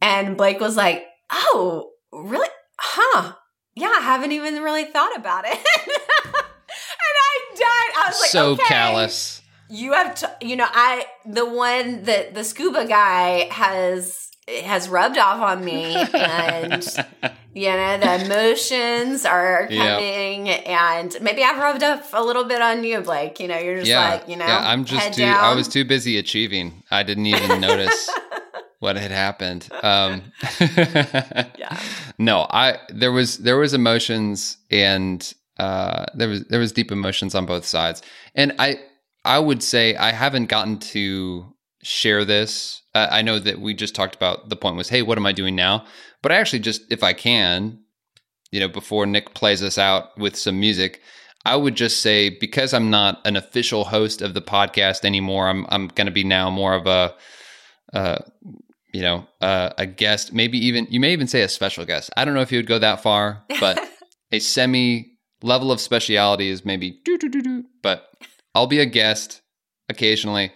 And 0.01 0.35
Blake 0.35 0.59
was 0.59 0.75
like, 0.75 1.05
"Oh, 1.31 1.91
really? 2.11 2.49
Huh? 2.79 3.33
yeah, 3.75 3.91
I 3.97 4.01
haven't 4.01 4.31
even 4.33 4.61
really 4.61 4.85
thought 4.85 5.15
about 5.15 5.45
it. 5.47 5.57
died. 7.61 7.91
I 7.95 8.03
was 8.07 8.19
like, 8.19 8.29
so 8.29 8.51
okay, 8.51 8.63
callous. 8.67 9.41
You 9.69 9.93
have 9.93 10.15
to, 10.15 10.35
you 10.41 10.55
know, 10.55 10.67
I 10.69 11.05
the 11.25 11.45
one 11.45 12.03
that 12.03 12.33
the 12.33 12.43
scuba 12.43 12.85
guy 12.85 13.47
has 13.51 14.31
has 14.63 14.89
rubbed 14.89 15.17
off 15.17 15.39
on 15.39 15.63
me, 15.63 15.95
and 16.13 16.85
you 17.53 17.69
know 17.69 17.97
the 17.97 18.25
emotions 18.25 19.25
are 19.25 19.67
coming, 19.67 20.47
yep. 20.47 20.67
and 20.67 21.17
maybe 21.21 21.43
I've 21.43 21.57
rubbed 21.57 21.83
up 21.83 22.05
a 22.13 22.23
little 22.23 22.43
bit 22.43 22.61
on 22.61 22.83
you, 22.83 23.01
Blake. 23.01 23.39
You 23.39 23.47
know, 23.47 23.57
you're 23.57 23.77
just 23.77 23.87
yeah. 23.87 24.09
like, 24.09 24.27
you 24.27 24.35
know, 24.35 24.45
yeah, 24.45 24.69
I'm 24.69 24.85
just 24.85 25.13
too. 25.13 25.21
Down. 25.21 25.43
I 25.43 25.53
was 25.53 25.67
too 25.67 25.85
busy 25.85 26.17
achieving. 26.17 26.83
I 26.91 27.03
didn't 27.03 27.27
even 27.27 27.61
notice 27.61 28.09
what 28.79 28.97
had 28.97 29.11
happened. 29.11 29.69
Um, 29.83 30.23
yeah. 31.57 31.79
No, 32.17 32.45
I 32.51 32.77
there 32.89 33.11
was 33.11 33.39
there 33.39 33.57
was 33.57 33.73
emotions 33.73 34.57
and 34.69 35.33
uh, 35.61 36.05
there 36.15 36.27
was 36.27 36.43
there 36.45 36.59
was 36.59 36.71
deep 36.71 36.91
emotions 36.91 37.35
on 37.35 37.45
both 37.45 37.65
sides, 37.65 38.01
and 38.33 38.53
I 38.57 38.79
I 39.23 39.37
would 39.37 39.61
say 39.61 39.95
I 39.95 40.11
haven't 40.11 40.47
gotten 40.47 40.79
to 40.79 41.53
share 41.83 42.25
this. 42.25 42.81
Uh, 42.95 43.07
I 43.11 43.21
know 43.21 43.37
that 43.37 43.61
we 43.61 43.75
just 43.75 43.93
talked 43.93 44.15
about 44.15 44.49
the 44.49 44.55
point 44.55 44.75
was, 44.75 44.89
hey, 44.89 45.03
what 45.03 45.19
am 45.19 45.25
I 45.27 45.31
doing 45.31 45.55
now? 45.55 45.85
But 46.23 46.31
I 46.31 46.35
actually 46.35 46.59
just, 46.59 46.91
if 46.91 47.03
I 47.03 47.13
can, 47.13 47.79
you 48.51 48.59
know, 48.59 48.67
before 48.67 49.05
Nick 49.05 49.33
plays 49.33 49.61
us 49.63 49.77
out 49.77 50.17
with 50.17 50.35
some 50.35 50.59
music, 50.59 51.01
I 51.45 51.55
would 51.55 51.75
just 51.75 52.01
say 52.01 52.29
because 52.29 52.73
I'm 52.73 52.89
not 52.89 53.21
an 53.25 53.35
official 53.35 53.83
host 53.83 54.23
of 54.23 54.33
the 54.33 54.41
podcast 54.41 55.05
anymore, 55.05 55.47
I'm 55.47 55.67
I'm 55.69 55.89
going 55.89 56.07
to 56.07 56.11
be 56.11 56.23
now 56.23 56.49
more 56.49 56.73
of 56.73 56.87
a 56.87 57.13
uh, 57.93 58.17
you 58.93 59.03
know, 59.03 59.27
uh, 59.41 59.69
a 59.77 59.85
guest, 59.85 60.33
maybe 60.33 60.57
even 60.65 60.87
you 60.89 60.99
may 60.99 61.13
even 61.13 61.27
say 61.27 61.43
a 61.43 61.47
special 61.47 61.85
guest. 61.85 62.09
I 62.17 62.25
don't 62.25 62.33
know 62.33 62.41
if 62.41 62.51
you 62.51 62.57
would 62.57 62.67
go 62.67 62.79
that 62.79 63.03
far, 63.03 63.43
but 63.59 63.79
a 64.31 64.39
semi 64.39 65.10
level 65.41 65.71
of 65.71 65.81
speciality 65.81 66.49
is 66.49 66.65
maybe 66.65 66.99
doo 67.03 67.17
doo 67.17 67.29
doo 67.29 67.41
doo. 67.41 67.63
But 67.81 68.09
I'll 68.53 68.67
be 68.67 68.79
a 68.79 68.85
guest 68.85 69.41
occasionally. 69.89 70.51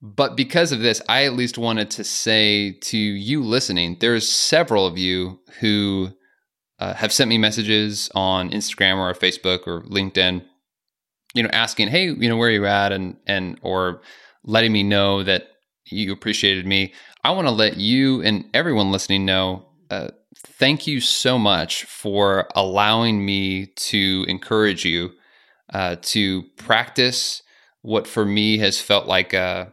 But 0.00 0.36
because 0.36 0.72
of 0.72 0.80
this, 0.80 1.00
I 1.08 1.24
at 1.24 1.34
least 1.34 1.58
wanted 1.58 1.90
to 1.92 2.04
say 2.04 2.72
to 2.72 2.98
you 2.98 3.42
listening, 3.44 3.98
there's 4.00 4.28
several 4.28 4.84
of 4.84 4.98
you 4.98 5.38
who 5.60 6.10
uh, 6.80 6.94
have 6.94 7.12
sent 7.12 7.28
me 7.28 7.38
messages 7.38 8.10
on 8.14 8.50
Instagram 8.50 8.96
or 8.96 9.14
Facebook 9.14 9.68
or 9.68 9.82
LinkedIn, 9.82 10.44
you 11.34 11.42
know, 11.44 11.50
asking, 11.52 11.88
"Hey, 11.88 12.06
you 12.06 12.28
know, 12.28 12.36
where 12.36 12.48
are 12.48 12.52
you 12.52 12.66
at?" 12.66 12.90
and 12.90 13.16
and 13.26 13.58
or 13.62 14.02
letting 14.44 14.72
me 14.72 14.82
know 14.82 15.22
that 15.22 15.48
you 15.86 16.12
appreciated 16.12 16.66
me. 16.66 16.92
I 17.22 17.30
want 17.30 17.46
to 17.46 17.52
let 17.52 17.76
you 17.76 18.22
and 18.22 18.44
everyone 18.52 18.90
listening 18.90 19.24
know 19.24 19.66
uh, 19.90 20.08
thank 20.44 20.86
you 20.86 21.00
so 21.00 21.38
much 21.38 21.84
for 21.84 22.48
allowing 22.54 23.24
me 23.24 23.66
to 23.66 24.24
encourage 24.28 24.84
you 24.84 25.10
uh, 25.72 25.96
to 26.02 26.42
practice 26.56 27.42
what 27.82 28.06
for 28.06 28.24
me 28.24 28.58
has 28.58 28.80
felt 28.80 29.06
like 29.06 29.32
a, 29.32 29.72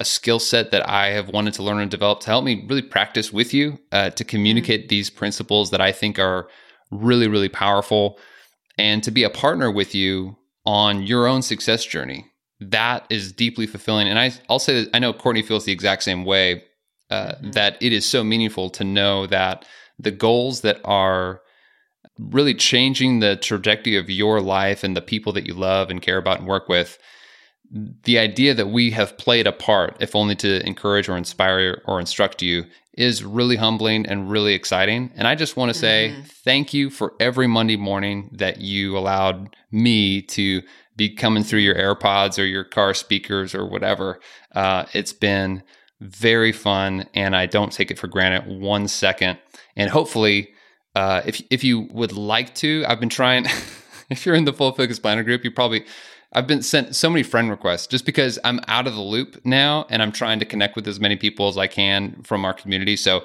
a 0.00 0.04
skill 0.04 0.38
set 0.38 0.70
that 0.70 0.88
I 0.88 1.08
have 1.08 1.28
wanted 1.28 1.54
to 1.54 1.62
learn 1.62 1.80
and 1.80 1.90
develop 1.90 2.20
to 2.20 2.26
help 2.26 2.44
me 2.44 2.64
really 2.68 2.82
practice 2.82 3.32
with 3.32 3.52
you 3.52 3.78
uh, 3.90 4.10
to 4.10 4.24
communicate 4.24 4.82
mm-hmm. 4.82 4.88
these 4.88 5.10
principles 5.10 5.70
that 5.70 5.80
I 5.80 5.92
think 5.92 6.18
are 6.18 6.48
really, 6.90 7.28
really 7.28 7.48
powerful 7.48 8.18
and 8.78 9.02
to 9.02 9.10
be 9.10 9.24
a 9.24 9.30
partner 9.30 9.70
with 9.70 9.94
you 9.94 10.36
on 10.64 11.02
your 11.02 11.26
own 11.26 11.42
success 11.42 11.84
journey 11.84 12.32
that 12.70 13.06
is 13.10 13.32
deeply 13.32 13.66
fulfilling. 13.66 14.08
And 14.08 14.18
I, 14.18 14.32
I'll 14.48 14.58
say 14.58 14.84
that 14.84 14.90
I 14.94 14.98
know 14.98 15.12
Courtney 15.12 15.42
feels 15.42 15.64
the 15.64 15.72
exact 15.72 16.02
same 16.02 16.24
way. 16.24 16.64
Uh, 17.12 17.34
mm-hmm. 17.34 17.50
That 17.50 17.76
it 17.80 17.92
is 17.92 18.06
so 18.06 18.24
meaningful 18.24 18.70
to 18.70 18.84
know 18.84 19.26
that 19.26 19.66
the 19.98 20.10
goals 20.10 20.62
that 20.62 20.80
are 20.84 21.42
really 22.18 22.54
changing 22.54 23.20
the 23.20 23.36
trajectory 23.36 23.96
of 23.96 24.08
your 24.08 24.40
life 24.40 24.84
and 24.84 24.96
the 24.96 25.02
people 25.02 25.32
that 25.32 25.46
you 25.46 25.54
love 25.54 25.90
and 25.90 26.00
care 26.00 26.18
about 26.18 26.38
and 26.38 26.48
work 26.48 26.68
with 26.68 26.98
the 28.04 28.18
idea 28.18 28.54
that 28.54 28.68
we 28.68 28.90
have 28.90 29.16
played 29.16 29.46
a 29.46 29.52
part, 29.52 29.96
if 30.00 30.14
only 30.14 30.36
to 30.36 30.64
encourage 30.66 31.08
or 31.08 31.16
inspire 31.16 31.82
or 31.86 31.98
instruct 31.98 32.42
you, 32.42 32.64
is 32.94 33.24
really 33.24 33.56
humbling 33.56 34.04
and 34.06 34.30
really 34.30 34.52
exciting. 34.52 35.10
And 35.16 35.26
I 35.26 35.34
just 35.34 35.56
want 35.56 35.72
to 35.72 35.78
say 35.78 36.14
Mhm. 36.14 36.26
thank 36.44 36.74
you 36.74 36.90
for 36.90 37.14
every 37.18 37.46
Monday 37.46 37.76
morning 37.76 38.28
that 38.32 38.60
you 38.60 38.98
allowed 38.98 39.56
me 39.70 40.20
to 40.22 40.62
be 40.96 41.08
coming 41.08 41.42
through 41.42 41.60
your 41.60 41.74
AirPods 41.74 42.38
or 42.38 42.44
your 42.44 42.64
car 42.64 42.92
speakers 42.92 43.54
or 43.54 43.64
whatever. 43.66 44.20
Uh, 44.54 44.84
it's 44.92 45.14
been 45.14 45.62
very 46.02 46.52
fun, 46.52 47.06
and 47.14 47.34
I 47.34 47.46
don't 47.46 47.72
take 47.72 47.90
it 47.90 47.98
for 47.98 48.08
granted 48.08 48.60
one 48.60 48.88
second. 48.88 49.38
And 49.76 49.90
hopefully, 49.90 50.50
uh, 50.94 51.22
if 51.24 51.42
if 51.50 51.64
you 51.64 51.88
would 51.92 52.12
like 52.12 52.54
to, 52.56 52.84
I've 52.86 53.00
been 53.00 53.08
trying. 53.08 53.46
if 54.10 54.26
you're 54.26 54.34
in 54.34 54.44
the 54.44 54.52
full 54.52 54.72
focus 54.72 54.98
planner 54.98 55.22
group, 55.22 55.44
you 55.44 55.50
probably 55.50 55.84
I've 56.34 56.46
been 56.46 56.62
sent 56.62 56.96
so 56.96 57.10
many 57.10 57.22
friend 57.22 57.50
requests 57.50 57.86
just 57.86 58.06
because 58.06 58.38
I'm 58.42 58.60
out 58.66 58.86
of 58.86 58.94
the 58.94 59.02
loop 59.02 59.40
now 59.44 59.86
and 59.90 60.02
I'm 60.02 60.12
trying 60.12 60.38
to 60.40 60.46
connect 60.46 60.76
with 60.76 60.88
as 60.88 60.98
many 60.98 61.16
people 61.16 61.48
as 61.48 61.58
I 61.58 61.66
can 61.66 62.22
from 62.22 62.44
our 62.44 62.54
community. 62.54 62.96
So 62.96 63.24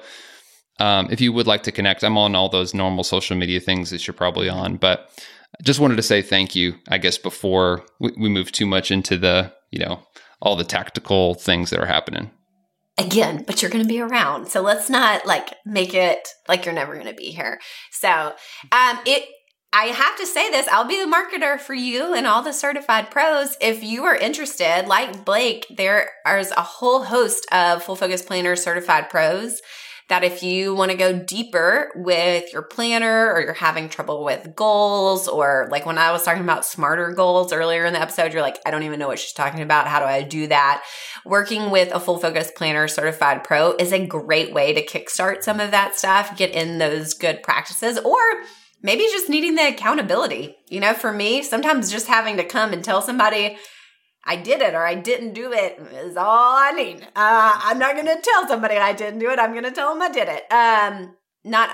um, 0.78 1.08
if 1.10 1.20
you 1.20 1.32
would 1.32 1.46
like 1.46 1.62
to 1.64 1.72
connect, 1.72 2.04
I'm 2.04 2.18
on 2.18 2.34
all 2.34 2.48
those 2.48 2.74
normal 2.74 3.04
social 3.04 3.36
media 3.36 3.60
things 3.60 3.90
that 3.90 4.06
you're 4.06 4.14
probably 4.14 4.48
on. 4.48 4.76
But 4.76 5.10
just 5.62 5.80
wanted 5.80 5.96
to 5.96 6.02
say 6.02 6.20
thank 6.20 6.54
you, 6.54 6.74
I 6.88 6.98
guess, 6.98 7.16
before 7.16 7.84
we, 7.98 8.12
we 8.18 8.28
move 8.28 8.52
too 8.52 8.66
much 8.66 8.90
into 8.90 9.16
the, 9.16 9.52
you 9.70 9.78
know, 9.78 10.02
all 10.40 10.54
the 10.54 10.64
tactical 10.64 11.34
things 11.34 11.70
that 11.70 11.80
are 11.80 11.86
happening. 11.86 12.30
Again, 12.98 13.44
but 13.46 13.62
you're 13.62 13.70
going 13.70 13.84
to 13.84 13.88
be 13.88 14.00
around. 14.00 14.48
So 14.48 14.60
let's 14.60 14.90
not 14.90 15.24
like 15.24 15.54
make 15.64 15.94
it 15.94 16.28
like 16.48 16.64
you're 16.64 16.74
never 16.74 16.94
going 16.94 17.06
to 17.06 17.14
be 17.14 17.30
here. 17.30 17.60
So, 17.92 18.34
um, 18.72 18.98
it, 19.06 19.28
I 19.72 19.86
have 19.86 20.16
to 20.16 20.26
say 20.26 20.50
this, 20.50 20.66
I'll 20.68 20.88
be 20.88 21.02
the 21.02 21.10
marketer 21.10 21.60
for 21.60 21.74
you 21.74 22.14
and 22.14 22.26
all 22.26 22.42
the 22.42 22.52
certified 22.52 23.10
pros. 23.10 23.56
If 23.60 23.84
you 23.84 24.04
are 24.04 24.16
interested, 24.16 24.86
like 24.86 25.26
Blake, 25.26 25.66
there 25.70 26.08
is 26.26 26.50
a 26.52 26.62
whole 26.62 27.04
host 27.04 27.46
of 27.52 27.82
full 27.82 27.96
focus 27.96 28.22
planner 28.22 28.56
certified 28.56 29.10
pros 29.10 29.60
that 30.08 30.24
if 30.24 30.42
you 30.42 30.74
want 30.74 30.90
to 30.90 30.96
go 30.96 31.18
deeper 31.18 31.92
with 31.94 32.50
your 32.52 32.62
planner 32.62 33.30
or 33.30 33.42
you're 33.42 33.52
having 33.52 33.88
trouble 33.88 34.24
with 34.24 34.54
goals 34.56 35.28
or 35.28 35.68
like 35.70 35.84
when 35.84 35.98
I 35.98 36.12
was 36.12 36.22
talking 36.22 36.42
about 36.42 36.64
smarter 36.64 37.12
goals 37.12 37.52
earlier 37.52 37.84
in 37.84 37.92
the 37.92 38.00
episode, 38.00 38.32
you're 38.32 38.42
like, 38.42 38.58
I 38.64 38.70
don't 38.70 38.84
even 38.84 38.98
know 38.98 39.08
what 39.08 39.18
she's 39.18 39.34
talking 39.34 39.60
about. 39.60 39.86
How 39.86 39.98
do 40.00 40.06
I 40.06 40.22
do 40.22 40.46
that? 40.46 40.82
Working 41.26 41.70
with 41.70 41.92
a 41.92 42.00
full 42.00 42.18
focus 42.18 42.50
planner 42.56 42.88
certified 42.88 43.44
pro 43.44 43.72
is 43.76 43.92
a 43.92 44.06
great 44.06 44.54
way 44.54 44.72
to 44.72 44.84
kickstart 44.84 45.42
some 45.42 45.60
of 45.60 45.72
that 45.72 45.96
stuff, 45.96 46.36
get 46.38 46.52
in 46.52 46.78
those 46.78 47.12
good 47.12 47.42
practices, 47.42 47.98
or 47.98 48.18
maybe 48.82 49.02
just 49.02 49.28
needing 49.28 49.56
the 49.56 49.68
accountability. 49.68 50.56
You 50.68 50.80
know, 50.80 50.94
for 50.94 51.12
me, 51.12 51.42
sometimes 51.42 51.90
just 51.90 52.06
having 52.06 52.38
to 52.38 52.44
come 52.44 52.72
and 52.72 52.82
tell 52.82 53.02
somebody, 53.02 53.58
I 54.28 54.36
did 54.36 54.60
it 54.60 54.74
or 54.74 54.86
I 54.86 54.94
didn't 54.94 55.32
do 55.32 55.54
it 55.54 55.80
is 55.94 56.16
all 56.18 56.54
I 56.54 56.72
need. 56.72 57.02
Uh, 57.16 57.52
I'm 57.64 57.78
not 57.78 57.94
going 57.94 58.06
to 58.06 58.20
tell 58.22 58.46
somebody 58.46 58.76
I 58.76 58.92
didn't 58.92 59.20
do 59.20 59.30
it. 59.30 59.38
I'm 59.38 59.52
going 59.52 59.64
to 59.64 59.70
tell 59.70 59.94
them 59.94 60.02
I 60.02 60.10
did 60.10 60.28
it. 60.28 60.52
Um, 60.52 61.16
not, 61.44 61.70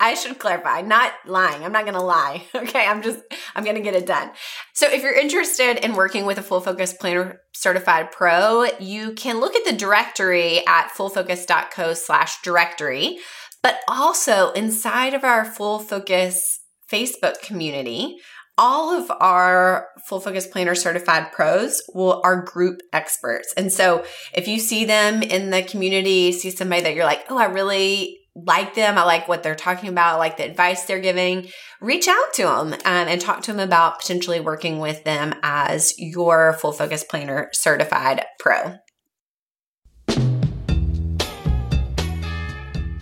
I 0.00 0.14
should 0.14 0.40
clarify, 0.40 0.80
not 0.80 1.12
lying. 1.26 1.64
I'm 1.64 1.70
not 1.70 1.84
going 1.84 1.94
to 1.94 2.02
lie. 2.02 2.42
Okay. 2.56 2.84
I'm 2.84 3.02
just, 3.02 3.20
I'm 3.54 3.62
going 3.62 3.76
to 3.76 3.82
get 3.82 3.94
it 3.94 4.06
done. 4.06 4.32
So 4.72 4.90
if 4.90 5.02
you're 5.02 5.16
interested 5.16 5.84
in 5.84 5.94
working 5.94 6.26
with 6.26 6.38
a 6.38 6.42
full 6.42 6.60
focus 6.60 6.92
planner 6.92 7.40
certified 7.54 8.10
pro, 8.10 8.64
you 8.80 9.12
can 9.12 9.38
look 9.38 9.54
at 9.54 9.64
the 9.64 9.72
directory 9.72 10.66
at 10.66 10.88
fullfocus.co 10.88 11.94
slash 11.94 12.42
directory, 12.42 13.18
but 13.62 13.78
also 13.86 14.50
inside 14.52 15.14
of 15.14 15.22
our 15.22 15.44
full 15.44 15.78
focus 15.78 16.60
Facebook 16.90 17.40
community, 17.42 18.18
all 18.58 18.90
of 18.90 19.10
our 19.18 19.88
full 20.06 20.20
focus 20.20 20.46
planner 20.46 20.74
certified 20.74 21.32
pros 21.32 21.82
will 21.94 22.20
are 22.24 22.42
group 22.42 22.80
experts. 22.92 23.52
And 23.56 23.72
so 23.72 24.04
if 24.34 24.46
you 24.46 24.58
see 24.58 24.84
them 24.84 25.22
in 25.22 25.50
the 25.50 25.62
community, 25.62 26.32
see 26.32 26.50
somebody 26.50 26.82
that 26.82 26.94
you're 26.94 27.06
like, 27.06 27.24
oh, 27.30 27.38
I 27.38 27.46
really 27.46 28.18
like 28.34 28.74
them. 28.74 28.98
I 28.98 29.04
like 29.04 29.28
what 29.28 29.42
they're 29.42 29.54
talking 29.54 29.88
about. 29.88 30.14
I 30.14 30.18
like 30.18 30.36
the 30.36 30.44
advice 30.44 30.84
they're 30.84 31.00
giving. 31.00 31.48
Reach 31.80 32.08
out 32.08 32.32
to 32.34 32.42
them 32.42 32.72
um, 32.72 32.78
and 32.84 33.20
talk 33.20 33.42
to 33.42 33.52
them 33.52 33.60
about 33.60 34.00
potentially 34.00 34.40
working 34.40 34.78
with 34.78 35.04
them 35.04 35.34
as 35.42 35.94
your 35.98 36.52
full 36.54 36.72
focus 36.72 37.04
planner 37.04 37.48
certified 37.52 38.24
pro. 38.38 38.76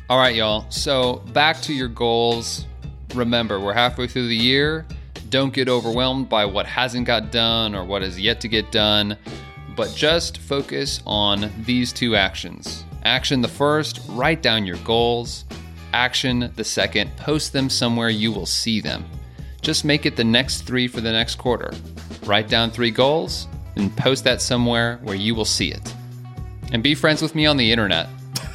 All 0.08 0.18
right, 0.18 0.34
y'all. 0.34 0.68
So 0.70 1.22
back 1.32 1.60
to 1.62 1.72
your 1.72 1.88
goals. 1.88 2.66
Remember, 3.14 3.60
we're 3.60 3.72
halfway 3.72 4.08
through 4.08 4.26
the 4.26 4.36
year. 4.36 4.86
Don't 5.30 5.54
get 5.54 5.68
overwhelmed 5.68 6.28
by 6.28 6.44
what 6.44 6.66
hasn't 6.66 7.06
got 7.06 7.30
done 7.30 7.74
or 7.76 7.84
what 7.84 8.02
is 8.02 8.18
yet 8.18 8.40
to 8.40 8.48
get 8.48 8.72
done, 8.72 9.16
but 9.76 9.94
just 9.94 10.38
focus 10.38 11.00
on 11.06 11.52
these 11.64 11.92
two 11.92 12.16
actions. 12.16 12.84
Action 13.04 13.40
the 13.40 13.48
first, 13.48 14.00
write 14.08 14.42
down 14.42 14.66
your 14.66 14.76
goals. 14.78 15.44
Action 15.92 16.50
the 16.56 16.64
second, 16.64 17.16
post 17.16 17.52
them 17.52 17.70
somewhere 17.70 18.08
you 18.08 18.32
will 18.32 18.44
see 18.44 18.80
them. 18.80 19.04
Just 19.62 19.84
make 19.84 20.04
it 20.04 20.16
the 20.16 20.24
next 20.24 20.62
three 20.62 20.88
for 20.88 21.00
the 21.00 21.12
next 21.12 21.36
quarter. 21.36 21.70
Write 22.24 22.48
down 22.48 22.72
three 22.72 22.90
goals 22.90 23.46
and 23.76 23.96
post 23.96 24.24
that 24.24 24.42
somewhere 24.42 24.98
where 25.02 25.14
you 25.14 25.36
will 25.36 25.44
see 25.44 25.70
it. 25.70 25.94
And 26.72 26.82
be 26.82 26.94
friends 26.94 27.22
with 27.22 27.36
me 27.36 27.46
on 27.46 27.56
the 27.56 27.70
internet. 27.70 28.08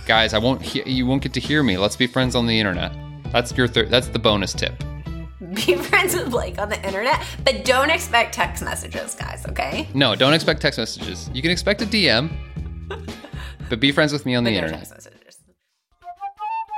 Guys, 0.06 0.34
I 0.34 0.40
won't 0.40 0.62
he- 0.62 0.90
you 0.90 1.06
won't 1.06 1.24
get 1.24 1.34
to 1.34 1.40
hear 1.40 1.64
me. 1.64 1.78
Let's 1.78 1.96
be 1.96 2.08
friends 2.08 2.36
on 2.36 2.46
the 2.48 2.60
internet. 2.60 2.92
That's 3.32 3.56
your 3.56 3.68
third 3.68 3.90
that's 3.90 4.08
the 4.08 4.20
bonus 4.20 4.54
tip. 4.54 4.84
Be 5.56 5.76
friends 5.76 6.14
with 6.14 6.30
Blake 6.32 6.60
on 6.60 6.70
the 6.70 6.84
internet, 6.86 7.24
but 7.44 7.66
don't 7.66 7.90
expect 7.90 8.34
text 8.34 8.64
messages, 8.64 9.16
guys, 9.16 9.46
okay? 9.48 9.88
No, 9.94 10.16
don't 10.16 10.34
expect 10.34 10.62
text 10.62 10.78
messages. 10.78 11.30
You 11.34 11.42
can 11.42 11.52
expect 11.52 11.82
a 11.82 11.86
DM, 11.86 12.30
but 13.70 13.80
be 13.80 13.92
friends 13.92 14.14
with 14.14 14.26
me 14.26 14.36
on 14.36 14.44
the 14.44 14.52
internet. 14.52 14.88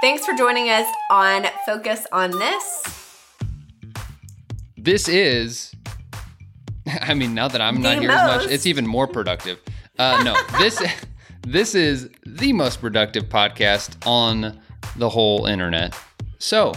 Thanks 0.01 0.25
for 0.25 0.33
joining 0.33 0.69
us 0.69 0.87
on 1.09 1.47
Focus 1.65 2.05
on 2.11 2.31
This. 2.31 2.83
This 4.77 5.09
is 5.09 5.73
I 7.01 7.13
mean, 7.13 7.33
now 7.33 7.47
that 7.47 7.61
I'm 7.61 7.81
not 7.81 7.95
The 7.95 8.01
here 8.01 8.11
as 8.11 8.27
much, 8.27 8.51
it's 8.51 8.65
even 8.65 8.85
more 8.85 9.07
productive. 9.07 9.59
Uh, 9.97 10.21
no, 10.23 10.35
this 10.59 10.81
this 11.43 11.75
is 11.75 12.09
the 12.25 12.53
most 12.53 12.81
productive 12.81 13.25
podcast 13.25 13.95
on 14.05 14.59
the 14.95 15.09
whole 15.09 15.45
internet. 15.45 15.97
So, 16.39 16.73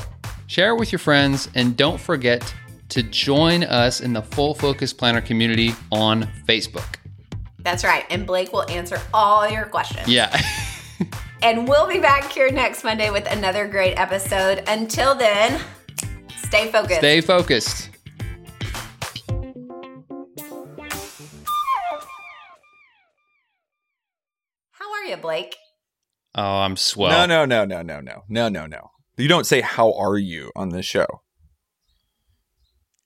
share 0.50 0.74
it 0.74 0.78
with 0.80 0.90
your 0.90 0.98
friends 0.98 1.48
and 1.54 1.76
don't 1.76 2.00
forget 2.00 2.52
to 2.88 3.04
join 3.04 3.62
us 3.62 4.00
in 4.00 4.12
the 4.12 4.20
Full 4.20 4.52
Focus 4.52 4.92
Planner 4.92 5.20
community 5.20 5.72
on 5.92 6.24
Facebook. 6.44 6.96
That's 7.60 7.84
right. 7.84 8.04
And 8.10 8.26
Blake 8.26 8.52
will 8.52 8.68
answer 8.68 9.00
all 9.14 9.48
your 9.48 9.66
questions. 9.66 10.08
Yeah. 10.08 10.36
And 11.42 11.66
we'll 11.66 11.88
be 11.88 11.98
back 11.98 12.30
here 12.30 12.52
next 12.52 12.84
Monday 12.84 13.08
with 13.08 13.26
another 13.32 13.66
great 13.66 13.98
episode. 13.98 14.62
Until 14.66 15.14
then, 15.14 15.58
stay 16.36 16.70
focused. 16.70 16.98
Stay 16.98 17.22
focused. 17.22 17.88
How 24.72 24.92
are 24.92 25.04
you, 25.08 25.16
Blake? 25.16 25.56
Oh, 26.34 26.58
I'm 26.58 26.76
swell. 26.76 27.26
no, 27.26 27.46
no, 27.46 27.64
no, 27.64 27.64
no, 27.64 27.80
no, 27.80 28.00
no, 28.00 28.24
no, 28.28 28.48
no, 28.50 28.66
no. 28.66 28.90
You 29.20 29.28
don't 29.28 29.46
say 29.46 29.60
"How 29.60 29.92
are 29.92 30.16
you" 30.18 30.50
on 30.56 30.70
this 30.70 30.86
show. 30.86 31.06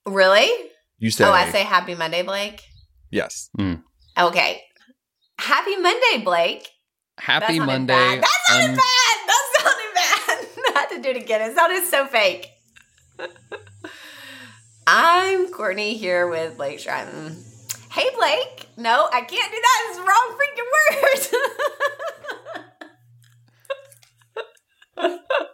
Really? 0.07 0.50
You 0.98 1.11
say, 1.11 1.24
Oh, 1.24 1.33
I 1.33 1.50
say 1.50 1.62
happy 1.62 1.94
Monday, 1.94 2.22
Blake. 2.22 2.62
yes. 3.11 3.48
Mm. 3.59 3.83
Okay. 4.18 4.62
Happy 5.38 5.77
Monday, 5.77 6.22
Blake. 6.24 6.68
Happy 7.18 7.59
That 7.59 7.66
Monday. 7.66 7.92
Bad. 7.94 8.22
That 8.22 8.38
sounded 8.48 8.70
un- 8.70 8.77
bad. 8.77 9.16
That 9.27 9.44
sounded 9.59 9.94
bad. 9.94 10.46
I 10.77 10.79
had 10.79 10.88
to 10.96 11.00
do 11.03 11.09
it 11.11 11.16
again. 11.16 11.40
It 11.50 11.55
sounded 11.57 11.85
so 11.85 12.07
fake. 12.07 12.48
I'm 14.87 15.48
Courtney 15.50 15.96
here 15.96 16.27
with 16.29 16.57
Blake 16.57 16.79
Stratton. 16.81 17.37
Hey, 17.90 18.09
Blake. 18.16 18.68
No, 18.77 19.09
I 19.12 19.20
can't 19.22 19.50
do 19.53 19.59
that. 19.62 19.87
It's 19.88 19.96
the 19.98 20.05
wrong 20.05 20.38
freaking 20.38 20.68
word. 25.09 25.46